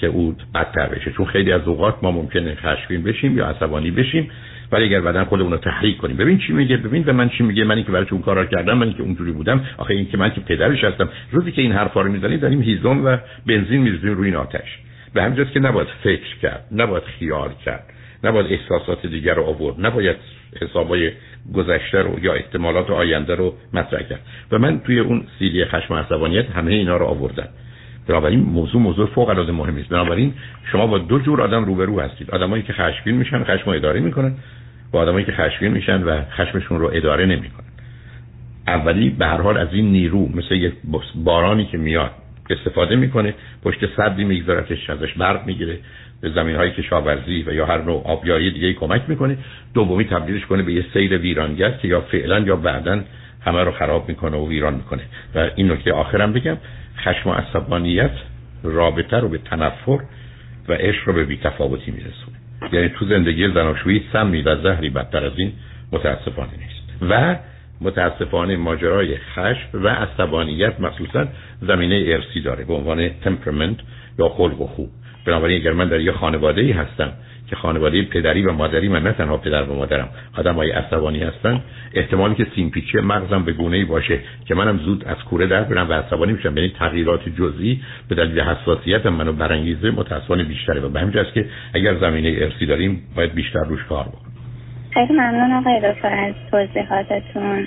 که 0.00 0.06
او 0.06 0.34
بدتر 0.54 0.86
بشه. 0.86 1.12
چون 1.12 1.26
خیلی 1.26 1.52
از 1.52 1.68
اوقات 1.68 1.94
ما 2.02 2.10
ممکنه 2.10 2.54
خشمگین 2.54 3.02
بشیم 3.02 3.38
یا 3.38 3.46
عصبانی 3.46 3.90
بشیم 3.90 4.30
ولی 4.72 4.84
اگر 4.84 5.00
بعدا 5.00 5.24
خودمون 5.24 5.52
رو 5.52 5.58
تحریک 5.58 5.96
کنیم. 5.96 6.16
ببین 6.16 6.38
چی 6.38 6.52
میگه 6.52 6.76
ببین 6.76 7.02
به 7.02 7.12
من 7.12 7.28
چی 7.28 7.42
میگه 7.44 7.64
منی 7.64 7.82
که 7.82 7.92
برای 7.92 8.06
اون 8.10 8.22
کارا 8.22 8.44
کردم 8.44 8.78
منی 8.78 8.92
که 8.92 9.02
اونجوری 9.02 9.32
بودم. 9.32 9.64
آخه 9.76 9.94
این 9.94 10.10
که 10.10 10.16
من 10.16 10.30
که 10.30 10.40
پدرش 10.40 10.84
هستم. 10.84 11.08
روزی 11.30 11.52
که 11.52 11.62
این 11.62 11.72
حرفا 11.72 12.00
رو 12.00 12.12
می‌زنید 12.12 12.40
داریم 12.40 12.62
هیزم 12.62 13.04
و 13.04 13.16
بنزین 13.46 13.82
میریزیم 13.82 14.14
روی 14.14 14.26
این 14.26 14.36
آتش. 14.36 14.78
به 15.14 15.22
همین 15.22 15.46
که 15.54 15.60
نباید 15.60 15.88
فکر 16.02 16.36
کرد 16.42 16.64
نباید 16.72 17.02
خیال 17.02 17.50
کرد 17.64 17.84
نباید 18.24 18.46
احساسات 18.46 19.06
دیگر 19.06 19.34
رو 19.34 19.42
آورد 19.42 19.86
نباید 19.86 20.16
حسابای 20.62 21.12
گذشته 21.54 21.98
رو 21.98 22.24
یا 22.24 22.34
احتمالات 22.34 22.90
آینده 22.90 23.34
رو 23.34 23.54
مطرح 23.72 24.02
کرد. 24.02 24.20
و 24.52 24.58
من 24.58 24.80
توی 24.80 24.98
اون 24.98 25.24
سیدی 25.38 25.64
خشم 25.64 25.94
و 25.94 25.96
عصبانیت 25.96 26.50
همه 26.50 26.72
اینا 26.72 26.96
رو 26.96 27.06
آوردم. 27.06 27.48
بنابراین 28.08 28.40
موضوع 28.40 28.82
موضوع 28.82 29.06
فوق 29.06 29.28
العاده 29.28 29.52
مهمی 29.52 29.80
است 29.80 29.90
بنابراین 29.90 30.34
شما 30.72 30.86
با 30.86 30.98
دو 30.98 31.18
جور 31.18 31.42
آدم 31.42 31.64
روبرو 31.64 32.00
هستید. 32.00 32.30
آدمایی 32.30 32.62
که 32.62 32.72
خشمگین 32.72 33.16
میشن 33.16 33.44
خشم 33.44 33.70
اداره 33.70 34.00
می‌کنن. 34.00 34.34
با 34.92 35.00
آدمایی 35.00 35.24
که 35.24 35.32
خشمگین 35.32 35.72
میشن 35.72 36.02
و 36.02 36.22
خشمشون 36.30 36.80
رو 36.80 36.90
اداره 36.94 37.26
نمی‌کنن. 37.26 37.66
اولی 38.66 39.10
به 39.10 39.26
هر 39.26 39.40
حال 39.40 39.56
از 39.56 39.68
این 39.72 39.92
نیرو 39.92 40.28
مثل 40.34 40.54
یه 40.54 40.72
بارانی 41.14 41.64
که 41.64 41.78
میاد 41.78 42.10
استفاده 42.50 42.96
می‌کنه 42.96 43.34
پشت 43.64 43.96
صدی 43.96 44.24
میگذارتش 44.24 44.90
ازش 44.90 45.14
برق 45.14 45.46
می‌گیره 45.46 45.78
به 46.20 46.30
زمین 46.30 46.56
های 46.56 46.70
کشاورزی 46.70 47.44
و 47.46 47.54
یا 47.54 47.66
هر 47.66 47.82
نوع 47.82 48.02
آبیایی 48.06 48.50
دیگه 48.50 48.72
کمک 48.72 49.02
می‌کنه. 49.08 49.38
دومی 49.74 50.04
تبدیلش 50.04 50.46
کنه 50.46 50.62
به 50.62 50.72
یه 50.72 50.84
سیل 50.92 51.12
ویرانگر 51.12 51.70
که 51.70 51.88
یا 51.88 52.00
فعلا 52.00 52.38
یا 52.38 52.56
بعدا 52.56 53.00
همه 53.44 53.64
رو 53.64 53.70
خراب 53.70 54.08
می‌کنه 54.08 54.36
و 54.36 54.48
ویران 54.48 54.74
می‌کنه. 54.74 55.02
و 55.34 55.50
این 55.56 55.72
نکته 55.72 55.92
آخرم 55.92 56.32
بگم. 56.32 56.56
خشم 57.08 57.30
و 57.30 57.32
عصبانیت 57.32 58.10
رابطه 58.62 59.16
رو 59.16 59.28
به 59.28 59.38
تنفر 59.38 59.98
و 60.68 60.72
عشق 60.72 61.08
رو 61.08 61.12
به 61.12 61.24
بیتفاوتی 61.24 61.90
میرسونه. 61.90 62.36
یعنی 62.72 62.88
تو 62.88 63.06
زندگی 63.06 63.48
زناشویی 63.48 64.04
سمی 64.12 64.42
و 64.42 64.62
زهری 64.62 64.90
بدتر 64.90 65.24
از 65.24 65.32
این 65.36 65.52
متاسفانه 65.92 66.50
نیست. 66.52 67.02
و 67.10 67.36
متاسفانه 67.80 68.56
ماجرای 68.56 69.16
خشم 69.16 69.68
و 69.74 69.88
عصبانیت 69.88 70.80
مخصوصا 70.80 71.26
زمینه 71.62 72.04
ارسی 72.06 72.40
داره 72.40 72.64
به 72.64 72.74
عنوان 72.74 73.08
تمپرمنت 73.08 73.76
یا 74.18 74.28
خلق 74.28 74.60
و 74.60 74.66
خوب 74.66 74.90
بنابراین 75.26 75.60
اگر 75.60 75.72
من 75.72 75.88
در 75.88 76.00
یه 76.00 76.12
خانواده 76.12 76.60
ای 76.60 76.72
هستم 76.72 77.12
که 77.50 77.56
خانواده 77.56 78.02
پدری 78.02 78.42
و 78.42 78.52
مادری 78.52 78.88
من 78.88 79.02
نه 79.02 79.12
تنها 79.12 79.36
پدر 79.36 79.62
و 79.62 79.74
مادرم 79.74 80.08
آدم 80.38 80.54
های 80.54 80.70
عصبانی 80.70 81.22
هستن. 81.22 81.60
احتمالی 81.94 82.34
که 82.34 82.46
سیمپیچی 82.54 82.98
مغزم 82.98 83.44
به 83.44 83.52
گونه 83.52 83.76
ای 83.76 83.84
باشه 83.84 84.18
که 84.46 84.54
منم 84.54 84.78
زود 84.78 85.04
از 85.04 85.16
کوره 85.16 85.46
در 85.46 85.64
برم 85.64 85.90
و 85.90 85.92
عصبانی 85.92 86.32
میشم. 86.32 86.56
یعنی 86.56 86.72
تغییرات 86.78 87.28
جزئی 87.28 87.80
به 88.08 88.14
دلیل 88.14 88.40
حساسیت 88.40 89.06
منو 89.06 89.32
برانگیزه 89.32 89.90
متاسفانه 89.90 90.44
بیشتره. 90.44 90.80
و 90.80 90.88
به 90.88 91.00
همین 91.00 91.24
که 91.34 91.44
اگر 91.74 91.94
زمینه 91.94 92.36
ارسی 92.40 92.66
داریم 92.66 93.02
باید 93.16 93.34
بیشتر 93.34 93.64
روش 93.64 93.84
کار 93.88 94.04
بکنیم. 94.04 94.34
خیلی 94.94 95.12
ممنون 95.12 95.52
آقای 95.52 95.92
دکتر 95.92 96.08
از 96.08 96.34
توضیحاتتون. 96.50 97.66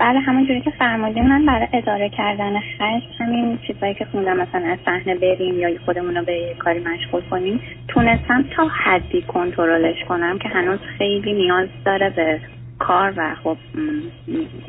بله 0.00 0.20
همونجوری 0.20 0.60
که 0.60 0.70
فرمودیم 0.70 1.26
من 1.26 1.46
برای 1.46 1.68
اداره 1.72 2.08
کردن 2.08 2.60
خشم 2.60 3.24
همین 3.24 3.58
چیزهایی 3.66 3.94
که 3.94 4.04
خوندم 4.04 4.36
مثلا 4.36 4.66
از 4.66 4.78
صحنه 4.84 5.14
بریم 5.14 5.58
یا 5.58 5.70
خودمون 5.84 6.16
رو 6.16 6.24
به 6.24 6.54
کاری 6.58 6.80
مشغول 6.80 7.22
کنیم 7.30 7.60
تونستم 7.88 8.44
تا 8.56 8.68
حدی 8.68 9.22
کنترلش 9.22 10.04
کنم 10.08 10.38
که 10.38 10.48
هنوز 10.48 10.78
خیلی 10.98 11.32
نیاز 11.32 11.68
داره 11.84 12.10
به 12.10 12.40
کار 12.78 13.14
و 13.16 13.34
خب 13.44 13.56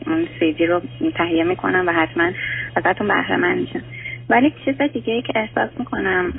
اون 0.07 0.27
سیدی 0.39 0.65
رو 0.65 0.81
تهیه 1.15 1.43
می‌کنم 1.43 1.87
و 1.87 1.91
حتما 1.91 2.31
ازتون 2.75 3.07
بهره 3.07 3.37
من 3.37 3.57
میشم. 3.57 3.83
ولی 4.31 4.53
چیز 4.65 4.75
دیگه 4.93 5.13
ای 5.13 5.21
که 5.21 5.33
احساس 5.35 5.69
می‌کنم 5.79 6.33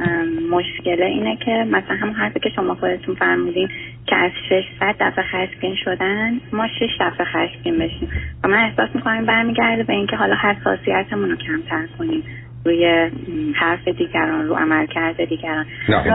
مشکله 0.51 1.05
اینه 1.05 1.37
که 1.37 1.67
مثلا 1.71 1.97
همون 1.97 2.15
حرفی 2.15 2.41
که 2.41 2.49
شما 2.49 2.75
خودتون 2.75 3.15
فرمودین 3.15 3.69
که 4.07 4.17
از 4.17 4.31
600 4.49 4.95
دفعه 5.01 5.25
خشمگین 5.25 5.77
شدن 5.85 6.41
ما 6.53 6.69
6 6.69 6.91
دفعه 7.01 7.27
خشمگین 7.27 7.79
بشیم. 7.79 8.09
و 8.45 8.49
من 8.49 8.59
احساس 8.59 8.89
می‌کنم 8.95 9.27
برمیگرده 9.27 9.83
به 9.83 9.93
اینکه 9.93 10.17
حالا 10.17 10.37
حساسیتمون 10.43 11.31
رو 11.31 11.37
کمتر 11.37 11.87
کنیم 11.99 12.23
روی 12.65 13.11
حرف 13.55 13.89
دیگران 13.89 14.49
رو 14.49 14.55
عمل 14.55 14.87
کرده 14.87 15.27
دیگران. 15.27 15.67
نه 15.89 16.03
خب 16.03 16.09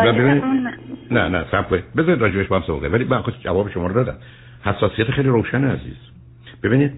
نه 1.12 1.30
نه 1.30 1.46
سب 1.52 1.84
بذارید 1.98 2.22
راجبش 2.22 2.48
با 2.48 2.60
هم 2.60 2.94
ولی 2.94 3.04
من 3.04 3.22
خود 3.22 3.34
جواب 3.44 3.72
شما 3.72 3.88
رو 3.88 3.94
دادم. 3.94 4.18
حساسیت 4.66 5.12
خیلی 5.12 5.30
روشن 5.30 5.66
عزیز. 5.66 5.98
ببینید 6.64 6.92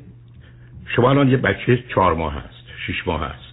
شما 0.96 1.10
الان 1.10 1.30
یه 1.30 1.38
بچه 1.38 1.84
چهار 1.96 2.14
ماه 2.14 2.34
هست 2.34 2.66
شش 2.88 3.08
ماه 3.08 3.26
هست. 3.26 3.49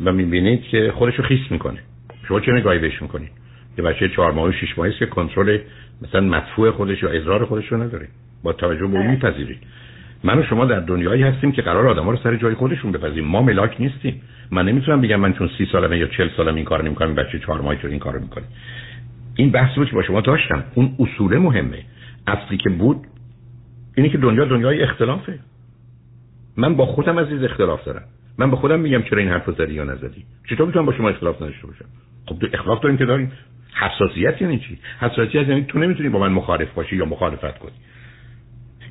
و 0.00 0.12
می‌بینید 0.12 0.62
که 0.62 0.92
خودشو 0.94 1.22
خیس 1.22 1.50
می‌کنه. 1.50 1.78
شما 2.28 2.40
چه 2.40 2.52
نگاهی 2.52 2.78
بهش 2.78 3.02
می‌کنید 3.02 3.30
یه 3.78 3.84
بچه 3.84 4.08
چهار 4.08 4.32
ماه 4.32 4.48
و 4.48 4.52
شش 4.52 4.78
ماهی 4.78 4.90
است 4.90 4.98
که 4.98 5.06
کنترل 5.06 5.58
مثلا 6.02 6.20
مدفوع 6.20 6.70
خودش 6.70 7.02
یا 7.02 7.08
اضرار 7.10 7.44
خودش 7.44 7.72
رو 7.72 7.82
نداره. 7.82 8.08
با 8.42 8.52
توجه 8.52 8.86
به 8.86 8.98
اون 8.98 9.06
میپذیرید. 9.06 9.58
من 10.24 10.38
و 10.38 10.42
شما 10.42 10.64
در 10.64 10.80
دنیایی 10.80 11.22
هستیم 11.22 11.52
که 11.52 11.62
قرار 11.62 11.88
آدم 11.88 12.08
رو 12.08 12.16
سر 12.16 12.36
جای 12.36 12.54
خودشون 12.54 12.92
بپذیریم. 12.92 13.24
ما 13.24 13.42
ملاک 13.42 13.76
نیستیم. 13.80 14.22
من 14.50 14.68
نمی‌تونم 14.68 15.00
بگم 15.00 15.20
من 15.20 15.32
چون 15.32 15.50
سی 15.58 15.68
سالمه 15.72 15.98
یا 15.98 16.06
چل 16.06 16.28
سالم 16.36 16.54
این 16.54 16.64
کار 16.64 16.84
نمی‌کنم 16.84 17.08
این 17.08 17.16
بچه 17.16 17.38
چهار 17.38 17.60
ماهی 17.60 17.78
چون 17.78 17.90
این 17.90 17.98
کارو 17.98 18.20
می‌کنه. 18.20 18.44
این 19.36 19.50
بحث 19.50 19.78
رو 19.78 19.84
که 19.84 19.92
با 19.92 20.02
شما 20.02 20.20
داشتم. 20.20 20.64
اون 20.74 20.96
اصول 20.98 21.38
مهمه. 21.38 21.78
اصلی 22.26 22.56
که 22.56 22.70
بود 22.70 23.06
اینی 23.96 24.10
که 24.10 24.18
دنیا 24.18 24.44
دنیای 24.44 24.82
اختلافه. 24.82 25.38
من 26.56 26.76
با 26.76 26.86
خودم 26.86 27.18
عزیز 27.18 27.42
اختلاف 27.42 27.84
دارم. 27.84 28.04
من 28.38 28.50
به 28.50 28.56
خودم 28.56 28.80
میگم 28.80 29.02
چرا 29.02 29.18
این 29.18 29.28
حرفو 29.28 29.52
زدی 29.52 29.74
یا 29.74 29.84
نزدی؟ 29.84 30.24
چطور 30.50 30.66
می‌تونم 30.66 30.86
با 30.86 30.92
شما 30.92 31.08
اختلاف 31.08 31.42
نداشته 31.42 31.66
باشم؟ 31.66 31.84
خب 32.26 32.38
تو 32.38 32.46
اختلاف 32.52 32.80
داریم 32.80 32.98
که 32.98 33.04
داریم. 33.04 33.32
حساسیت 33.74 34.42
یعنی 34.42 34.58
چی؟ 34.58 34.78
حساسیت 35.00 35.48
یعنی 35.48 35.64
تو 35.64 35.78
نمی‌تونی 35.78 36.08
با 36.08 36.18
من 36.18 36.32
مخالف 36.32 36.72
باشی 36.72 36.96
یا 36.96 37.04
مخالفت 37.04 37.58
کنی. 37.58 37.72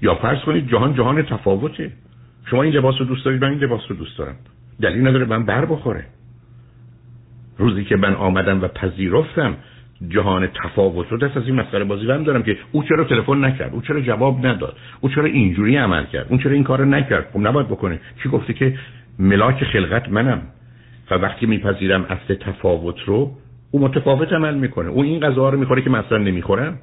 یا 0.01 0.15
فرض 0.15 0.39
کنید 0.39 0.69
جهان 0.69 0.93
جهان 0.93 1.21
تفاوته. 1.21 1.91
شما 2.45 2.63
این 2.63 2.73
لباس 2.73 2.95
رو 3.00 3.05
دوست 3.05 3.25
دارید 3.25 3.41
من 3.41 3.50
این 3.50 3.59
لباس 3.59 3.81
رو 3.89 3.95
دوست 3.95 4.17
دارم. 4.17 4.35
دلیل 4.81 5.07
نداره 5.07 5.25
من 5.25 5.45
بر 5.45 5.65
بخوره. 5.65 6.05
روزی 7.57 7.83
که 7.83 7.95
من 7.95 8.13
آمدم 8.13 8.62
و 8.62 8.67
پذیرفتم 8.67 9.57
جهان 10.09 10.47
تفاوت 10.47 11.09
رو 11.09 11.17
دست 11.17 11.38
از 11.38 11.43
این 11.45 11.55
مسئله 11.55 11.83
بازی 11.83 12.12
هم 12.12 12.23
دارم 12.23 12.43
که 12.43 12.57
او 12.71 12.83
چرا 12.83 13.03
تلفن 13.03 13.45
نکرد 13.45 13.73
او 13.73 13.81
چرا 13.81 14.01
جواب 14.01 14.45
نداد 14.45 14.77
او 15.01 15.09
چرا 15.09 15.25
اینجوری 15.25 15.77
عمل 15.77 16.05
کرد 16.05 16.27
اون 16.29 16.39
چرا 16.39 16.51
این 16.51 16.63
کارو 16.63 16.85
نکرد. 16.85 17.29
خب 17.33 17.39
نباید 17.39 17.67
بکنه. 17.67 18.00
چی 18.23 18.29
گفته 18.29 18.53
که 18.53 18.77
ملاک 19.20 19.63
خلقت 19.63 20.10
منم. 20.10 20.41
و 21.12 21.15
وقتی 21.15 21.46
میپذیرم 21.46 22.05
اصل 22.10 22.36
تفاوت 22.36 23.00
رو 23.05 23.32
او 23.72 23.79
متفاوت 23.79 24.34
عمل 24.34 24.55
می‌کنه. 24.55 24.89
او 24.89 25.03
این 25.03 25.20
غذا 25.20 25.50
رو 25.50 25.60
می‌خوره 25.60 25.82
که 25.82 25.89
مثلا 25.89 26.17
نمی‌خورم. 26.17 26.79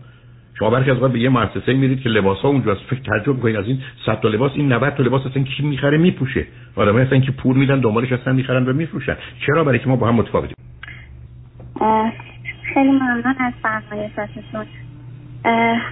شما 0.59 0.71
برخی 0.71 0.91
از 0.91 0.99
به 0.99 1.21
یه 1.21 1.29
مؤسسه 1.29 1.73
میرید 1.73 2.01
که 2.01 2.09
لباس 2.09 2.39
ها 2.39 2.49
اونجا 2.49 2.75
فکر 2.75 3.01
تعجب 3.01 3.41
کنید 3.41 3.57
از 3.57 3.67
این 3.67 3.79
100 4.07 4.21
تا 4.21 4.29
لباس. 4.29 4.53
این 4.55 4.73
90 4.73 4.95
تا 4.95 5.03
لباس 5.03 5.27
اصلا 5.27 5.43
کی 5.43 5.63
می‌خره؟ 5.63 5.99
میپوشه. 5.99 6.47
آدم 6.77 6.97
اصلا 6.97 7.19
که 7.19 7.33
پول 7.33 7.57
میدن 7.57 7.81
دنبالش 7.81 8.13
اصلا 8.13 8.33
می‌خرن 8.33 8.69
و 8.69 8.73
میفروشن. 8.73 9.17
چرا 9.47 9.65
برای 9.65 9.79
که 9.79 9.89
ما 9.89 9.97
با 9.97 10.09
هم 10.09 10.15
متفاوتیم؟ 10.15 10.55
خیلی 12.75 12.91
ممنون 12.91 13.35
از 13.39 13.53
فرمایشاتتون. 13.63 14.67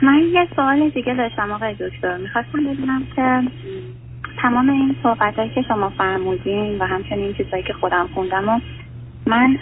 من 0.03 0.23
یه 0.33 0.49
سوال 0.57 0.89
دیگه 0.89 1.15
داشتم 1.15 1.51
آقای 1.51 1.75
دکتر. 1.75 2.17
می‌خواستم 2.17 2.59
بدونم 2.67 3.03
که 3.17 3.41
تمام 4.43 4.71
این 4.71 4.97
صحبت 5.03 5.55
که 5.55 5.63
شما 5.63 5.89
فرمودین 5.89 6.79
و 6.79 6.85
همچنین 6.85 7.35
چیزهایی 7.35 7.63
که 7.63 7.73
خودم 7.73 8.09
خوندم 8.15 8.49
و 8.49 8.61
من 9.27 9.59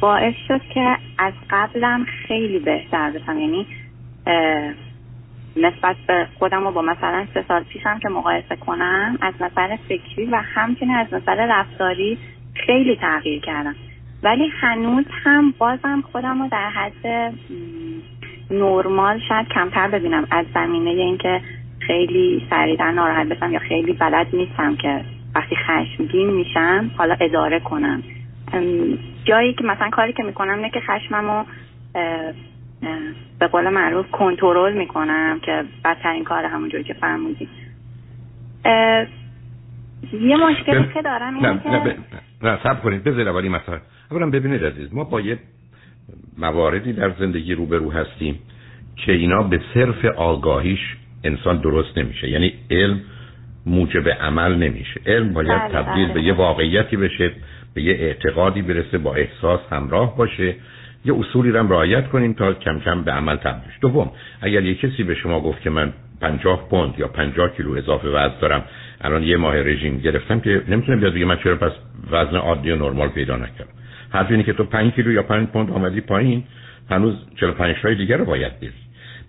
باعث 0.00 0.34
شد 0.48 0.60
که 0.74 0.96
از 1.18 1.32
قبلم 1.50 2.04
خیلی 2.04 2.58
بهتر 2.58 3.10
بشم. 3.10 3.38
یعنی 3.38 3.66
نسبت 5.56 5.96
به 6.06 6.26
خودم 6.38 6.64
رو 6.64 6.72
با 6.72 6.82
مثلا 6.82 7.26
سه 7.34 7.44
سال 7.48 7.62
پیشم 7.62 7.98
که 7.98 8.08
مقایسه 8.08 8.56
کنم 8.56 9.18
از 9.20 9.34
نظر 9.40 9.76
فکری 9.88 10.26
و 10.26 10.36
همچنین 10.54 10.94
از 10.94 11.06
نظر 11.14 11.46
رفتاری 11.46 12.18
خیلی 12.54 12.96
تغییر 12.96 13.40
کردم. 13.40 13.74
ولی 14.22 14.48
هنوز 14.60 15.04
هم 15.24 15.54
بازم 15.58 16.04
خودم 16.12 16.42
رو 16.42 16.48
در 16.48 16.70
حد 16.70 17.32
نرمال 18.50 19.20
شاید 19.28 19.48
کمتر 19.48 19.88
ببینم 19.88 20.26
از 20.30 20.46
زمینه 20.54 20.90
اینکه 20.90 21.40
خیلی 21.86 22.46
سریعا 22.50 22.90
ناراحت 22.90 23.28
بشم 23.28 23.52
یا 23.52 23.58
خیلی 23.58 23.92
بلد 23.92 24.26
نیستم 24.32 24.76
که 24.76 25.04
وقتی 25.34 25.56
خشمگین 25.56 26.30
میشم 26.30 26.90
حالا 26.96 27.16
اداره 27.20 27.60
کنم. 27.60 28.02
جایی 29.24 29.54
که 29.54 29.64
مثلا 29.64 29.90
کاری 29.90 30.12
که 30.12 30.22
می‌کنم 30.22 30.54
اینه 30.54 30.70
که 30.70 30.80
خشممو 30.80 31.44
به 33.38 33.46
قول 33.46 33.68
معروف 33.68 34.10
کنترل 34.10 34.72
می‌کنم 34.72 35.40
که 35.42 35.64
بدترین 35.84 36.24
کار 36.24 36.44
همونجوری 36.44 36.84
که 36.84 36.94
فرمودی. 36.94 37.48
یه 40.12 40.36
مشکلی 40.36 40.88
که 40.94 41.02
دارم 41.02 41.34
اینه 41.34 41.60
که 41.62 41.68
نه, 41.68 41.96
نه, 42.42 42.58
سب 42.62 42.82
کنید 42.82 43.04
بذار 43.04 43.28
اولی 43.28 43.48
مثلا 43.48 43.80
اولا 44.10 44.30
ببینید 44.30 44.64
عزیز 44.64 44.94
ما 44.94 45.04
با 45.04 45.20
یه 45.20 45.38
مواردی 46.38 46.92
در 46.92 47.10
زندگی 47.10 47.54
روبرو 47.54 47.92
هستیم 47.92 48.38
که 48.96 49.12
اینا 49.12 49.42
به 49.42 49.60
صرف 49.74 50.04
آگاهیش 50.04 50.96
انسان 51.26 51.58
درست 51.58 51.98
نمیشه. 51.98 52.28
یعنی 52.28 52.52
علم 52.70 53.00
موجب 53.66 54.08
عمل 54.08 54.54
نمیشه. 54.54 55.00
علم 55.06 55.32
باید 55.32 55.48
بله 55.48 55.68
تبدیل 55.72 56.08
به 56.08 56.14
بله. 56.14 56.22
یه 56.22 56.32
واقعیتی 56.32 56.96
بشه 56.96 57.30
به 57.74 57.82
یه 57.82 57.92
اعتقادی 57.92 58.62
برسه 58.62 58.98
با 58.98 59.14
احساس 59.14 59.60
همراه 59.70 60.16
باشه. 60.16 60.54
یه 61.04 61.14
اصولی 61.18 61.50
رو 61.50 61.72
رعایت 61.72 62.08
کنیم 62.08 62.32
تا 62.32 62.52
کم 62.52 62.80
کم 62.80 63.02
به 63.02 63.12
عمل 63.12 63.36
تبدیل 63.36 63.72
دوم 63.80 64.10
اگر 64.40 64.62
یه 64.62 64.74
کسی 64.74 65.02
به 65.02 65.14
شما 65.14 65.40
گفت 65.40 65.62
که 65.62 65.70
من 65.70 65.92
50 66.20 66.68
پوند 66.70 66.98
یا 66.98 67.08
50 67.08 67.56
کیلو 67.56 67.72
اضافه 67.72 68.08
وزن 68.08 68.34
دارم 68.40 68.64
الان 69.00 69.22
یه 69.22 69.36
ماه 69.36 69.56
رژیم 69.56 69.98
گرفتم 69.98 70.40
که 70.40 70.62
نمی‌تونم 70.68 71.00
بیاد 71.00 71.14
بگه 71.14 71.24
من 71.24 71.36
چرا 71.36 71.56
پس 71.56 71.72
وزن 72.10 72.36
عادی 72.36 72.70
و 72.70 72.76
نرمال 72.76 73.08
پیدا 73.08 73.36
نکردم. 73.36 73.72
حرف 74.10 74.30
اینه 74.30 74.42
که 74.42 74.52
تو 74.52 74.64
5 74.64 74.92
کیلو 74.92 75.12
یا 75.12 75.22
5 75.22 75.48
پوند 75.48 75.70
آمدی 75.70 76.00
پایین 76.00 76.44
هنوز 76.90 77.14
45 77.40 77.76
تای 77.82 77.94
دیگر 77.94 78.16
رو 78.16 78.24
باید 78.24 78.60
بری 78.60 78.72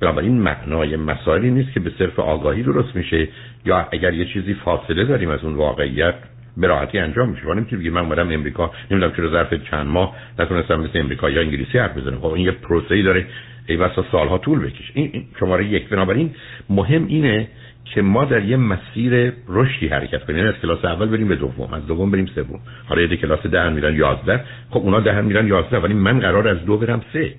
بنابراین 0.01 0.41
معنای 0.41 0.95
مسائلی 0.95 1.51
نیست 1.51 1.73
که 1.73 1.79
به 1.79 1.91
صرف 1.99 2.19
آگاهی 2.19 2.63
درست 2.63 2.95
میشه. 2.95 3.27
یا 3.65 3.87
اگر 3.91 4.13
یه 4.13 4.25
چیزی 4.25 4.53
فاصله 4.53 5.03
داریم 5.03 5.29
از 5.29 5.43
اون 5.43 5.53
واقعیت 5.53 6.15
به 6.57 6.67
راحتی 6.67 6.99
انجام 6.99 7.29
میشه. 7.29 7.45
ولی 7.45 7.59
نمی‌تونی 7.59 7.89
من 7.89 8.01
اومدم 8.01 8.31
امریکا 8.31 8.71
نمی‌دونم 8.91 9.13
چرا 9.15 9.29
ظرف 9.29 9.53
چند 9.53 9.87
ماه 9.87 10.15
نتونستم 10.39 10.79
مثل 10.79 10.99
امریکا 10.99 11.29
یا 11.29 11.41
انگلیسی 11.41 11.77
حرف 11.77 11.97
بزنم. 11.97 12.19
خب 12.19 12.25
این 12.25 12.45
یه 12.45 12.51
پروسه‌ای 12.51 13.03
داره. 13.03 13.25
ای 13.67 13.77
بسا 13.77 14.05
سالها 14.11 14.37
طول 14.37 14.59
بکشه. 14.59 14.91
این 14.93 15.25
شماره 15.39 15.65
یک. 15.65 15.89
بنابراین 15.89 16.31
مهم 16.69 17.07
اینه 17.07 17.47
که 17.85 18.01
ما 18.01 18.25
در 18.25 18.43
یه 18.43 18.57
مسیر 18.57 19.33
رشدی 19.47 19.87
حرکت 19.87 20.25
کنیم. 20.25 20.37
یعنی 20.37 20.49
از 20.49 20.55
کلاس 20.61 20.85
اول 20.85 21.05
بریم 21.05 21.27
به 21.27 21.35
دوم 21.35 21.73
از 21.73 21.87
دوم 21.87 22.11
بریم 22.11 22.25
سوم. 22.25 22.59
حالا 22.85 23.01
یه 23.01 23.17
کلاس 23.17 23.45
ده 23.45 23.69
میرن 23.69 23.95
11 23.95 24.43
خب 24.69 24.77
اونا 24.77 24.99
ده 24.99 25.21
میرن 25.21 25.47
11 25.47 25.77
ولی 25.77 25.93
من 25.93 26.19
قرار 26.19 26.47
از 26.47 26.65
دو 26.65 26.77
برم 26.77 27.01
سه. 27.13 27.33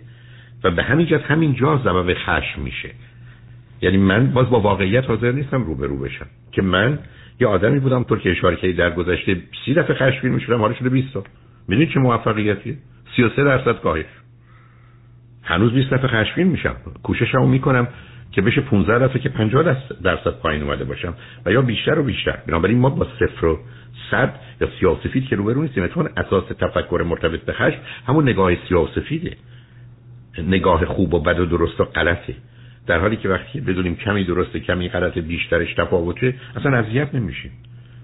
و 0.65 0.71
به 0.71 0.83
همین 0.83 1.07
جهت 1.07 1.23
همین 1.23 1.55
جا 1.55 1.81
سبب 1.85 2.15
خشم 2.15 2.63
میشه. 2.63 2.91
یعنی 3.83 3.97
من 3.97 4.27
باز 4.27 4.51
با 4.51 4.61
واقعیت 4.61 5.05
حاضر 5.05 5.33
نیستم 5.33 5.63
روبرو 5.63 5.99
بشم. 5.99 6.27
که 6.53 6.63
من 6.63 6.99
یه 7.41 7.47
آدمی 7.47 7.81
بودم 7.81 8.05
طور 8.05 8.19
که 8.19 8.31
اشاره 8.31 8.57
کردی 8.57 8.73
در 8.73 8.91
گذشته 8.91 9.37
سی 9.65 9.75
دفعه 9.75 9.97
خشمگین 9.97 10.33
می‌شدم 10.33 10.61
حالا 10.61 10.75
شده 10.75 10.89
20 10.89 11.15
تا 11.15 11.25
می‌دونید 11.69 11.91
چه 11.95 12.01
موفقیتیه؟ 12.01 12.77
33 13.17 13.45
درصد 13.45 13.81
کاهش. 13.81 14.05
هنوز 15.43 15.73
20 15.73 15.91
دفعه 15.91 16.09
خشمگین 16.09 16.47
میشم. 16.47 16.77
کوششمو 17.03 17.47
می‌کنم 17.47 17.89
که 18.33 18.43
بشه 18.43 18.61
15 18.61 18.99
دفعه 18.99 19.23
که 19.23 19.29
50 19.29 19.77
درصد 20.03 20.31
پایین 20.31 20.63
اومده 20.63 20.85
باشم 20.85 21.15
و 21.47 21.53
یا 21.53 21.63
بیشتر 21.63 21.99
و 21.99 22.03
بیشتر. 22.03 22.39
بنابراین 22.47 22.79
ما 22.79 22.91
با 22.91 23.07
صفر 23.21 23.47
و 23.47 23.59
صد 24.11 24.35
یا 24.61 24.69
سیاسفید 24.81 25.27
که 25.27 25.37
روبرو 25.37 25.63
نیستیم 25.63 25.87
چون 25.87 26.09
اساس 26.17 26.45
تفکر 26.45 27.05
مرتبط 27.07 27.41
به 27.41 27.53
خشم 27.53 27.79
همون 28.07 28.29
نگاه 28.29 28.53
سیاسفیده 28.69 29.37
نگاه 30.43 30.85
خوب 30.85 31.15
و 31.15 31.21
بد 31.21 31.41
و 31.41 31.47
درست 31.47 31.81
و 31.81 31.85
غلطه. 31.85 32.35
در 32.87 32.99
حالی 32.99 33.17
که 33.17 33.29
وقتی 33.29 33.61
بدونیم 33.61 33.97
کمی 33.97 34.25
درسته 34.25 34.61
کمی 34.61 34.89
غلط 34.89 35.19
بیشترش 35.19 35.75
تفاوته 35.75 36.35
اصلا 36.57 36.77
اذیت 36.77 37.15
نمیشیم. 37.15 37.51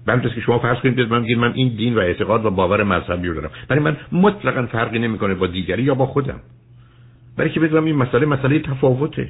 بلکه 0.05 0.29
که 0.29 0.41
شما 0.41 0.59
فرض 0.59 0.77
کنید 0.77 0.99
من 0.99 1.35
من 1.35 1.53
این 1.53 1.75
دین 1.75 1.95
و 1.95 1.99
اعتقاد 1.99 2.45
و 2.45 2.51
باور 2.51 2.83
مذهبی 2.83 3.27
رو 3.27 3.33
دارم. 3.33 3.49
برای 3.67 3.83
من 3.83 3.97
مطلقا 4.11 4.65
فرقی 4.65 4.99
نمی‌کنه 4.99 5.33
با 5.33 5.47
دیگری 5.47 5.83
یا 5.83 5.95
با 5.95 6.05
خودم. 6.05 6.39
برای 7.37 7.49
که 7.49 7.59
بدونم 7.59 7.85
این 7.85 7.95
مسئله 7.95 8.25
مسئله 8.25 8.59
تفاوته. 8.59 9.29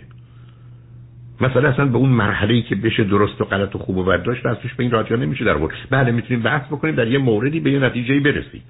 مسئله 1.42 1.70
اصلا 1.70 1.86
به 1.86 1.98
اون 1.98 2.10
مرحله 2.10 2.62
که 2.62 2.76
بشه 2.76 3.04
درست 3.04 3.42
و 3.42 3.46
غلط 3.46 3.76
و 3.76 3.80
خوب 3.80 3.98
و 3.98 4.04
بد 4.04 4.24
داشت 4.24 4.46
ازش 4.46 4.74
به 4.74 4.84
این 4.84 4.92
راحتی 4.92 5.14
نمیشه 5.14 5.46
در 5.46 5.58
ورد 5.58 5.74
بله 5.90 6.12
می‌تونیم 6.12 6.44
بحث 6.44 6.68
بکنیم 6.68 6.96
در 6.96 7.08
یه 7.08 7.18
موردی 7.18 7.60
به 7.60 7.72
یه 7.72 7.80
نتیجه 7.80 8.20
برسیم. 8.20 8.62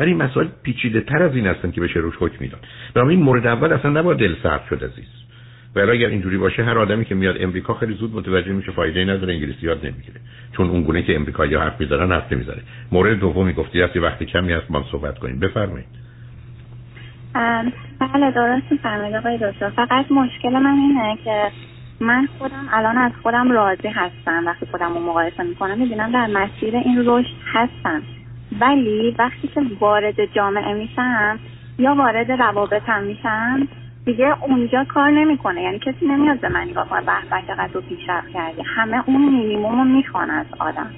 ولی 0.00 0.10
این 0.10 0.22
مسائل 0.22 0.46
پیچیده 0.62 1.00
تر 1.00 1.22
از 1.22 1.34
این 1.34 1.46
هستن 1.46 1.70
که 1.70 1.80
بشه 1.80 2.00
روش 2.00 2.14
حکم 2.20 2.36
می‌داد. 2.40 2.60
این 2.96 3.22
مورد 3.22 3.46
اول 3.46 3.72
اصلا 3.72 3.90
نباید 3.90 4.18
دل 4.18 4.34
سرد 4.42 4.64
شد 4.70 4.84
عزیز. 4.84 5.08
ولی 5.76 5.90
اگر 5.90 6.08
اینجوری 6.08 6.36
باشه 6.36 6.64
هر 6.64 6.78
آدمی 6.78 7.04
که 7.04 7.14
میاد 7.14 7.36
امریکا 7.40 7.74
خیلی 7.74 7.94
زود 7.94 8.14
متوجه 8.14 8.52
میشه 8.52 8.72
فایده 8.72 9.00
ای 9.00 9.06
نداره 9.06 9.34
انگلیسی 9.34 9.66
یاد 9.66 9.86
نمی‌گیره. 9.86 10.20
چون 10.56 10.70
اون 10.70 10.82
گونه 10.82 11.02
که 11.02 11.16
امریکایی 11.16 11.54
حرف 11.54 11.80
می‌زنن 11.80 12.12
حرف 12.12 12.32
نمی‌زنه. 12.32 12.62
مورد 12.92 13.18
دومی 13.18 13.52
گفتی 13.52 13.80
هستی 13.80 13.98
وقتی 13.98 14.26
کمی 14.26 14.52
هست 14.52 14.70
ما 14.70 14.84
صحبت 14.92 15.18
کنیم. 15.18 15.40
بفرمایید. 15.40 15.86
بله 18.00 18.30
درست 18.34 18.72
میفرمایید 18.72 19.14
آقای 19.14 19.38
دکتر. 19.42 19.70
فقط 19.70 20.12
مشکل 20.12 20.48
من 20.48 20.66
اینه 20.66 21.18
که 21.24 21.50
من 22.00 22.28
خودم 22.38 22.68
الان 22.72 22.98
از 22.98 23.12
خودم 23.22 23.52
راضی 23.52 23.88
هستم. 23.88 24.46
وقتی 24.46 24.66
خودم 24.66 24.94
رو 24.94 25.00
مقایسه 25.00 25.42
می‌کنم 25.42 25.78
می‌بینم 25.78 26.12
در 26.12 26.26
مسیر 26.26 26.76
این 26.76 27.02
رشد 27.06 27.36
هستم. 27.52 28.02
ولی 28.60 29.14
وقتی 29.18 29.48
که 29.48 29.62
وارد 29.80 30.34
جامعه 30.34 30.74
میشم 30.74 31.38
یا 31.78 31.94
وارد 31.94 32.32
روابطم 32.32 33.02
میشم 33.02 33.68
دیگه 34.04 34.44
اونجا 34.44 34.84
کار 34.84 35.10
نمی‌کنه. 35.10 35.62
یعنی 35.62 35.78
کسی 35.78 36.06
نمیاد 36.06 36.40
به 36.40 36.48
من 36.48 36.60
نگاه 36.60 36.88
کنه 36.88 37.00
به 37.00 37.12
چقدر 37.46 37.68
تو 37.72 37.80
پیشرفت 37.80 38.28
کردی. 38.32 38.62
همه 38.76 39.02
اون 39.06 39.28
مینیموم 39.28 39.78
رو 39.78 39.84
می‌خوان 39.84 40.30
از 40.30 40.46
آدم. 40.58 40.90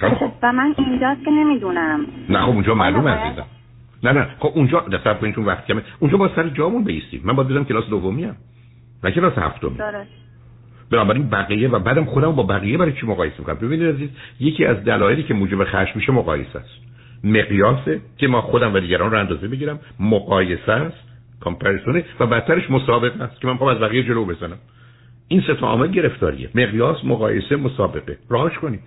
خب. 0.00 0.32
و 0.42 0.52
من 0.52 0.74
اینجاست 0.78 1.24
که 1.24 1.30
نمی‌دونم. 1.30 2.06
نه 2.28 2.42
خب 2.42 2.48
اونجا 2.48 2.74
معلومه 2.74 3.10
عزیزم. 3.10 3.46
نه 4.02 4.12
نه. 4.12 4.26
خب 4.38 4.52
اونجا 4.54 4.80
دستر 4.80 5.14
کنید 5.14 5.34
چون 5.34 5.44
وقت 5.44 5.66
کمه. 5.66 5.82
اونجا 5.98 6.16
با 6.16 6.30
سر 6.36 6.48
جامون 6.48 6.84
بیستیم 6.84 7.20
من 7.24 7.32
باید 7.32 7.48
بدم 7.48 7.64
کلاس 7.64 7.88
دومی 7.88 8.24
هم 8.24 8.36
نه 9.04 9.10
کلاس 9.10 9.38
هفتمی. 9.38 9.76
درست. 9.76 10.10
بنابراین 10.90 11.28
بقیه 11.30 11.68
و 11.68 11.78
بعدم 11.78 12.04
خودم 12.04 12.32
با 12.32 12.42
بقیه 12.42 12.78
برای 12.78 12.92
چی 12.92 13.06
مقایسه 13.06 13.34
می‌کنم؟ 13.38 13.54
ببینید 13.54 13.94
عزیز 13.94 14.10
یکی 14.40 14.64
از 14.64 14.84
دلایلی 14.84 15.22
که 15.22 15.34
موجب 15.34 15.64
خشم 15.64 15.92
میشه 15.94 16.12
مقایسه 16.12 16.58
است. 16.58 16.87
مقیاسه 17.24 18.00
که 18.16 18.28
ما 18.28 18.40
خودم 18.40 18.74
و 18.74 18.80
دیگران 18.80 19.10
رو 19.10 19.18
اندازه 19.18 19.48
بگیرم 19.48 19.78
مقایسه 20.00 20.72
است 20.72 21.08
کامپریسونه 21.40 22.04
و 22.20 22.26
بدترش 22.26 22.70
مسابقه 22.70 23.24
است 23.24 23.40
که 23.40 23.46
من 23.46 23.56
خواهم 23.56 23.76
از 23.76 23.82
بقیه 23.82 24.02
جلو 24.02 24.24
بزنم. 24.24 24.56
این 25.28 25.42
سه 25.46 25.54
تا 25.54 25.66
عامل 25.66 25.90
گرفتاریه. 25.90 26.48
مقیاس 26.54 27.04
مقایسه 27.04 27.56
مسابقه. 27.56 28.18
راهش 28.28 28.58
کنید. 28.58 28.80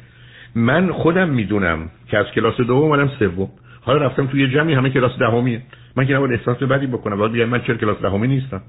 من 0.56 0.92
خودم 0.92 1.30
می‌دونم 1.30 1.90
که 2.08 2.18
از 2.18 2.26
کلاس 2.36 2.58
دوم 2.58 2.78
اومدم 2.78 3.12
سوم. 3.20 3.50
حالا 3.82 4.06
رفتم 4.06 4.28
توی 4.28 4.48
جمعی 4.48 4.74
همه 4.74 4.90
کلاس 4.90 5.20
دهمیه. 5.20 5.62
من 5.96 6.08
که 6.08 6.14
نباید 6.14 6.34
احساس 6.34 6.58
بدی 6.58 6.88
بکنم. 6.88 7.18
باید 7.18 7.32
بگم 7.32 7.46
من 7.46 7.62
چرا 7.62 7.76
کلاس 7.76 8.02
دهمی 8.02 8.28
نیستم. 8.28 8.62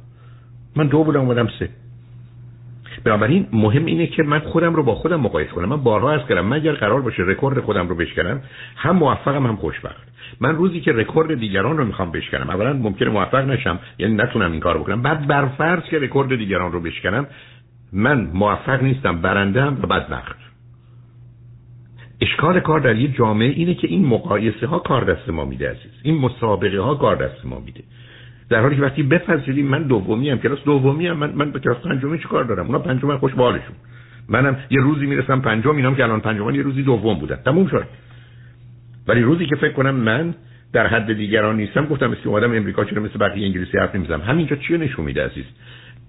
من 0.77 0.87
دو 0.87 1.05
بودم 1.05 1.21
اومدم 1.21 1.49
سه. 1.59 1.69
بنابراین 3.05 3.47
مهم 3.53 3.85
اینه 3.85 4.07
که 4.07 4.23
من 4.23 4.39
خودم 4.39 4.75
رو 4.75 4.83
با 4.83 4.95
خودم 4.95 5.21
مقایسه 5.21 5.51
کنم. 5.51 5.69
من 5.69 5.83
بارها 5.83 6.13
از 6.13 6.29
کردم 6.29 6.47
من 6.47 6.57
اگر 6.57 6.73
قرار 6.73 7.03
باشه 7.03 7.23
رکورد 7.23 7.61
خودم 7.61 7.89
رو 7.89 7.95
بشکنم؟ 7.95 8.41
هم 8.77 8.97
موفقم 8.97 9.47
هم 9.47 9.57
خوشبخت. 9.57 10.13
من 10.41 10.57
روزی 10.57 10.81
که 10.81 10.93
رکورد 10.93 11.41
دیگران 11.41 11.79
رو 11.79 11.85
می‌خوام 11.85 12.11
بشکنم 12.11 12.51
اولا 12.51 12.73
ممکنه 12.73 13.09
موفق 13.09 13.49
نشم 13.49 13.79
یعنی 13.99 14.15
نتونم 14.15 14.53
این 14.53 14.61
کار 14.61 14.79
بکنم. 14.79 15.03
بعد 15.03 15.27
برفرض 15.27 15.83
که 15.83 15.99
رکورد 15.99 16.37
دیگران 16.37 16.73
رو 16.73 16.81
بشکنم 16.81 17.27
من 17.93 18.31
موفق 18.35 18.83
نیستم 18.83 19.21
بازنده 19.21 19.63
ام 19.63 19.79
و 19.83 19.87
بدبخت. 19.87 20.37
اشکال 22.21 22.61
کار 22.61 22.81
در 22.81 22.97
یه 22.97 23.09
جامعه 23.09 23.49
اینه 23.49 23.75
که 23.75 23.87
این 23.89 24.07
مقایسه 24.07 24.67
ها 24.67 24.79
کار 24.79 25.05
دست 25.05 25.29
ما 25.29 25.45
میده 25.45 25.71
عزیز. 25.71 25.93
این 26.03 26.19
مسابقه 26.19 26.81
ها 26.81 26.95
کار 26.95 27.17
دست 27.17 27.47
ما 27.47 27.59
میده. 27.59 27.81
در 28.53 28.61
حالی 28.61 28.77
که 28.77 28.83
وقتی 28.83 29.03
بپذیریم 29.03 29.67
من 29.67 29.83
دومی 29.83 30.31
ام 30.31 30.39
کلاس 30.39 30.65
دومی 30.65 31.07
ام 31.07 31.17
من 31.17 31.31
من 31.31 31.51
به 31.51 31.61
کلاس 31.61 31.77
پنجمی 31.77 32.19
چی 32.19 32.25
کار 32.25 32.45
دارم؟ 32.45 32.67
اونا 32.67 32.79
پنجم 32.79 33.17
خوش 33.17 33.35
به 33.35 33.44
حالشون. 33.44 33.77
منم 34.29 34.57
یه 34.71 34.81
روزی 34.81 35.07
می‌رسم 35.07 35.41
پنجم 35.41 35.77
اینام 35.77 35.95
که 35.95 36.03
الان 36.03 36.21
پنجم 36.21 36.51
یه 36.51 36.63
روزی 36.63 36.83
دوم 36.83 37.19
بودن. 37.19 37.37
تموم 37.37 37.67
شد. 37.67 37.87
ولی 39.09 39.21
روزی 39.21 39.47
که 39.47 39.57
فکر 39.57 39.73
کنم 39.73 39.95
من 39.95 40.35
در 40.73 40.87
حد 40.87 41.13
دیگران 41.13 41.57
نیستم 41.57 41.87
گفتم 41.87 42.07
مثل 42.07 42.29
اومدم 42.29 42.57
امریکا 42.57 42.85
چرا 42.85 43.03
مثل 43.03 43.19
بقیه 43.19 43.47
انگلیسی 43.47 43.79
حرف 43.79 43.95
نمی‌زنم؟ 43.95 44.21
همینجا 44.21 44.57
چی 44.57 44.79
نشون 44.79 45.05
میده 45.05 45.25
عزیز؟ 45.25 45.45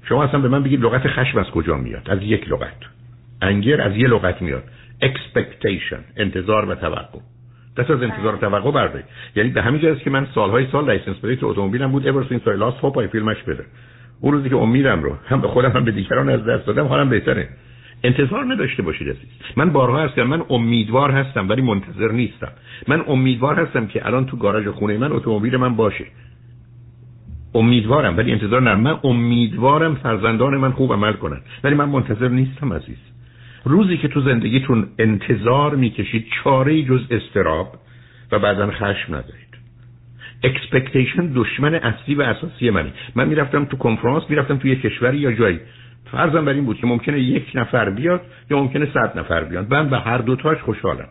شما 0.09 0.23
اصلا 0.23 0.39
به 0.39 0.49
من 0.49 0.63
بگید 0.63 0.81
لغت 0.81 1.07
خشم 1.07 1.37
از 1.37 1.45
کجا 1.45 1.77
میاد؟ 1.77 2.09
از 2.09 2.19
یک 2.21 2.49
لغت. 2.49 2.77
Anger 3.41 3.81
از 3.81 3.95
یک 3.95 4.09
لغت 4.09 4.41
میاد. 4.41 4.63
Expectation 5.03 6.01
انتظار 6.17 6.69
و 6.69 6.75
توقع. 6.75 7.19
دست 7.77 7.91
از 7.91 8.03
انتظار 8.03 8.35
و 8.35 8.37
توقع 8.37 8.71
بردارید 8.71 9.49
به 9.49 9.61
همین 9.61 9.81
جاست 9.81 10.01
که 10.01 10.09
من 10.09 10.27
سالهای 10.35 10.67
سال 10.71 10.85
license 10.85 11.15
plate 11.15 11.43
اتومبیلم 11.43 11.91
بود 11.91 12.03
ever 12.03 12.27
since 12.29 12.43
I 12.45 12.59
lost 12.59 12.85
hope 12.85 13.07
I 13.11 13.15
feel 13.15 13.29
much 13.29 13.43
better 13.43 13.65
اون 14.23 14.33
روزی 14.33 14.49
که 14.49 14.55
امیدم 14.55 15.03
رو 15.03 15.15
هم 15.25 15.41
به 15.41 15.47
خودم 15.47 15.71
هم 15.71 15.85
به 15.85 15.91
دیگران 15.91 16.29
از 16.29 16.45
دست 16.45 16.65
دادم 16.65 16.87
حالم 16.87 17.09
بهتره. 17.09 17.49
انتظار 18.03 18.53
نداشته 18.53 18.83
باشید 18.83 19.09
عزیز. 19.09 19.29
من 19.55 19.69
بارها 19.69 20.03
هستم 20.03 20.23
من 20.23 20.43
امیدوار 20.49 21.11
هستم 21.11 21.49
ولی 21.49 21.61
منتظر 21.61 22.11
نیستم. 22.11 22.51
من 22.87 23.03
امیدوار 23.07 23.59
هستم 23.59 23.87
که 23.87 24.05
الان 24.05 24.25
تو 24.25 24.37
گاراژ 24.37 24.67
خونه 24.67 24.97
من 24.97 25.11
اتومبیل 25.11 25.57
من 25.57 25.75
باشه. 25.75 26.05
امیدوارم 27.55 28.17
ولی 28.17 28.31
انتظار 28.31 28.61
ندارم. 28.61 28.79
من 28.79 28.99
امیدوارم 29.03 29.95
فرزندان 29.95 30.57
من 30.57 30.71
خوب 30.71 30.93
عمل 30.93 31.13
کنن. 31.13 31.41
ولی 31.63 31.75
من 31.75 31.89
منتظر 31.89 32.27
نیستم 32.27 32.73
عزیز. 32.73 33.12
روزی 33.63 33.97
که 33.97 34.07
تو 34.07 34.21
زندگیتون 34.21 34.87
انتظار 34.99 35.75
می‌کشید 35.75 36.25
چاره 36.43 36.83
جز 36.83 37.01
اضطراب 37.11 37.75
و 38.31 38.39
بعدا 38.39 38.71
خشم 38.71 39.15
ندارید 39.15 39.43
expectation 40.43 41.31
دشمن 41.35 41.75
اصلی 41.75 42.15
و 42.15 42.21
اساسی 42.21 42.69
منه 42.69 42.91
من 43.15 43.27
می‌رفتم 43.27 43.65
تو 43.65 43.77
کنفرانس 43.77 44.23
می‌رفتم 44.29 44.57
تو 44.57 44.67
یه 44.67 44.75
کشوری 44.75 45.17
یا 45.17 45.31
جایی. 45.31 45.59
فرضم 46.11 46.45
بر 46.45 46.53
این 46.53 46.65
بود 46.65 46.77
که 46.77 46.87
ممکنه 46.87 47.19
یک 47.19 47.51
نفر 47.55 47.89
بیاد 47.89 48.21
یا 48.51 48.57
ممکنه 48.57 48.87
صد 48.93 49.19
نفر 49.19 49.43
بیاد 49.43 49.73
من 49.73 49.89
به 49.89 49.99
هر 49.99 50.17
دوتاش 50.17 50.57
خوشحالم. 50.57 51.07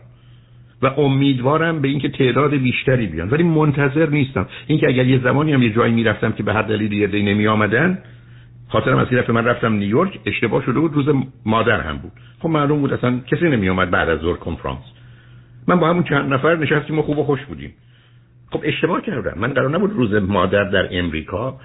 و 0.81 0.85
امیدوارم 0.85 1.81
به 1.81 1.87
اینکه 1.87 2.09
تعداد 2.09 2.55
بیشتری 2.55 3.07
بیان. 3.07 3.29
ولی 3.29 3.43
منتظر 3.43 4.09
نیستم. 4.09 4.47
اینکه 4.67 4.87
اگر 4.87 5.05
یه 5.05 5.19
زمانی 5.19 5.53
هم 5.53 5.63
یه 5.63 5.73
جایی 5.73 5.93
می‌رفتم 5.93 6.31
که 6.31 6.43
به 6.43 6.53
هر 6.53 6.61
دلیلی 6.61 6.97
یه 6.97 7.07
نمی 7.07 7.47
آمدن 7.47 7.97
خاطرم 8.73 8.97
از 8.97 9.07
که 9.07 9.31
من 9.31 9.45
رفتم 9.45 9.73
نیویورک 9.73 10.19
اشتباه 10.25 10.63
شده 10.63 10.79
بود 10.79 10.93
روز 10.93 11.05
مادر 11.45 11.81
هم 11.81 11.97
بود. 11.97 12.11
خب 12.39 12.49
معلوم 12.49 12.79
بود 12.79 12.93
اصلا 12.93 13.19
کسی 13.19 13.45
نمی 13.45 13.69
آمد 13.69 13.91
بعد 13.91 14.09
از 14.09 14.19
ظهر 14.19 14.37
کنفرانس. 14.37 14.83
من 15.67 15.79
با 15.79 15.89
همون 15.89 16.03
چند 16.03 16.33
نفر 16.33 16.55
نشستیم 16.55 16.99
و 16.99 17.01
خوب 17.01 17.17
و 17.17 17.23
خوش 17.23 17.39
بودیم. 17.45 17.73
خب 18.51 18.59
اشتباه 18.63 19.01
کردم. 19.01 19.39
من 19.39 19.53
قرار 19.53 19.69
نبود 19.69 19.93
روز 19.93 20.13
مادر 20.13 20.63
در 20.63 20.87
امریکا 20.91 21.59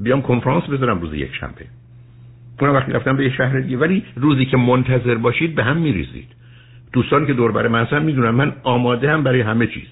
بیام 0.00 0.22
کنفرانس 0.22 0.64
بذارم 0.64 1.00
روز 1.00 1.14
یک 1.14 1.34
شنبه. 1.40 1.66
اونم 2.60 2.74
وقتی 2.74 2.92
رفتم 2.92 3.16
به 3.16 3.24
یه 3.24 3.36
شهر 3.36 3.60
دیگه. 3.60 3.76
ولی 3.76 4.04
روزی 4.16 4.46
که 4.46 4.56
منتظر 4.56 5.14
باشید 5.14 5.54
به 5.54 5.64
هم 5.64 5.76
میریزید. 5.76 6.28
دوستانی 6.92 7.26
که 7.26 7.32
دور 7.32 7.52
برای 7.52 7.68
من 7.68 7.82
هستن 7.82 8.02
می‌دونن 8.02 8.30
من 8.30 8.52
آماده 8.62 9.10
هم 9.10 9.22
برای 9.22 9.40
همه 9.40 9.66
چیز. 9.66 9.88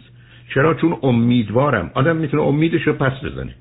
چرا؟ 0.55 0.75
چون 0.75 0.97
امیدوارم. 1.03 1.90
آدم 1.95 2.17
می‌تونه 2.17 2.43
امیدش 2.43 2.83
رو 2.83 2.93
پس 2.93 3.25
بزنه. 3.25 3.55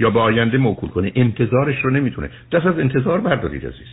یا 0.00 0.10
به 0.10 0.20
آینده 0.20 0.58
موکول 0.58 0.90
کنه. 0.90 1.12
انتظارش 1.14 1.84
رو 1.84 1.90
نمی‌تونه. 1.90 2.30
دست 2.52 2.66
از 2.66 2.78
انتظار 2.78 3.20
بردارید 3.20 3.66
عزیز. 3.66 3.88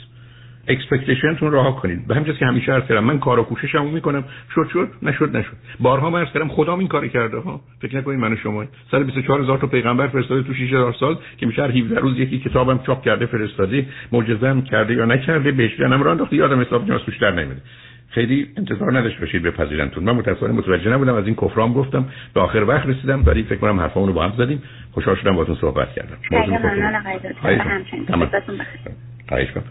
expectation 0.67 1.33
تون 1.33 1.51
رها 1.51 1.71
کنید. 1.71 2.07
به 2.07 2.15
همین 2.15 2.33
که 2.33 2.45
همیشه 2.45 2.71
عرض 2.71 2.83
کردم 2.83 3.03
من 3.03 3.19
کار 3.19 3.39
و 3.39 3.43
کوششمو 3.43 3.91
می‌کنم. 3.91 4.23
شد 4.55 4.67
شد 4.73 4.89
نشد 5.01 5.37
نشد. 5.37 5.53
بارها 5.79 6.09
من 6.09 6.19
عرض 6.19 6.33
کردم 6.33 6.47
خدا 6.47 6.77
این 6.77 6.87
کاری 6.87 7.09
کرده 7.09 7.37
ها. 7.37 7.61
فکر 7.81 7.97
نکنید 7.97 8.19
من 8.19 8.33
و 8.33 8.35
شما 8.35 8.65
124 8.91 9.41
هزار 9.41 9.57
تا 9.57 9.67
پیغمبر 9.67 10.07
فرستاده 10.07 10.43
تو 10.43 10.53
6000 10.53 10.93
سال 10.99 11.17
که 11.37 11.45
میشه 11.45 11.63
17 11.63 11.99
روز 11.99 12.19
یکی 12.19 12.39
کتابم 12.39 12.79
چاپ 12.85 13.03
کرده 13.05 13.25
فرستاده. 13.25 13.85
معجزه 14.11 14.61
کرده 14.61 14.93
یا 14.93 15.05
نکرده 15.05 15.51
بهش 15.51 15.77
جنم 15.77 16.03
را 16.03 16.11
انداخته 16.11 16.35
یادم 16.35 16.61
حساب 16.61 16.87
جاسوس 16.87 17.19
در 17.21 17.31
نمیده 17.31 17.61
خیلی 18.11 18.47
انتظار 18.57 18.99
نداشت 18.99 19.19
باشید 19.19 19.43
بپذیرنتون. 19.43 20.03
من 20.03 20.11
متأسفانه 20.11 20.53
متوجه 20.53 20.89
نبودم 20.89 21.15
از 21.15 21.25
این 21.25 21.35
کفرام 21.35 21.73
گفتم. 21.73 22.05
به 22.33 22.41
آخر 22.41 22.63
وقت 22.63 22.85
رسیدم 22.85 23.23
ولی 23.25 23.43
فکر 23.43 23.55
کنم 23.55 23.79
حرفامون 23.79 24.09
رو 24.09 24.15
با 24.15 24.23
هم 24.23 24.33
زدیم. 24.37 24.63
خوشحال 24.91 25.15
شدم 25.15 25.31
باهاتون 25.31 25.55
صحبت 25.55 25.93
کردم. 25.93 26.17
موضوع 29.29 29.61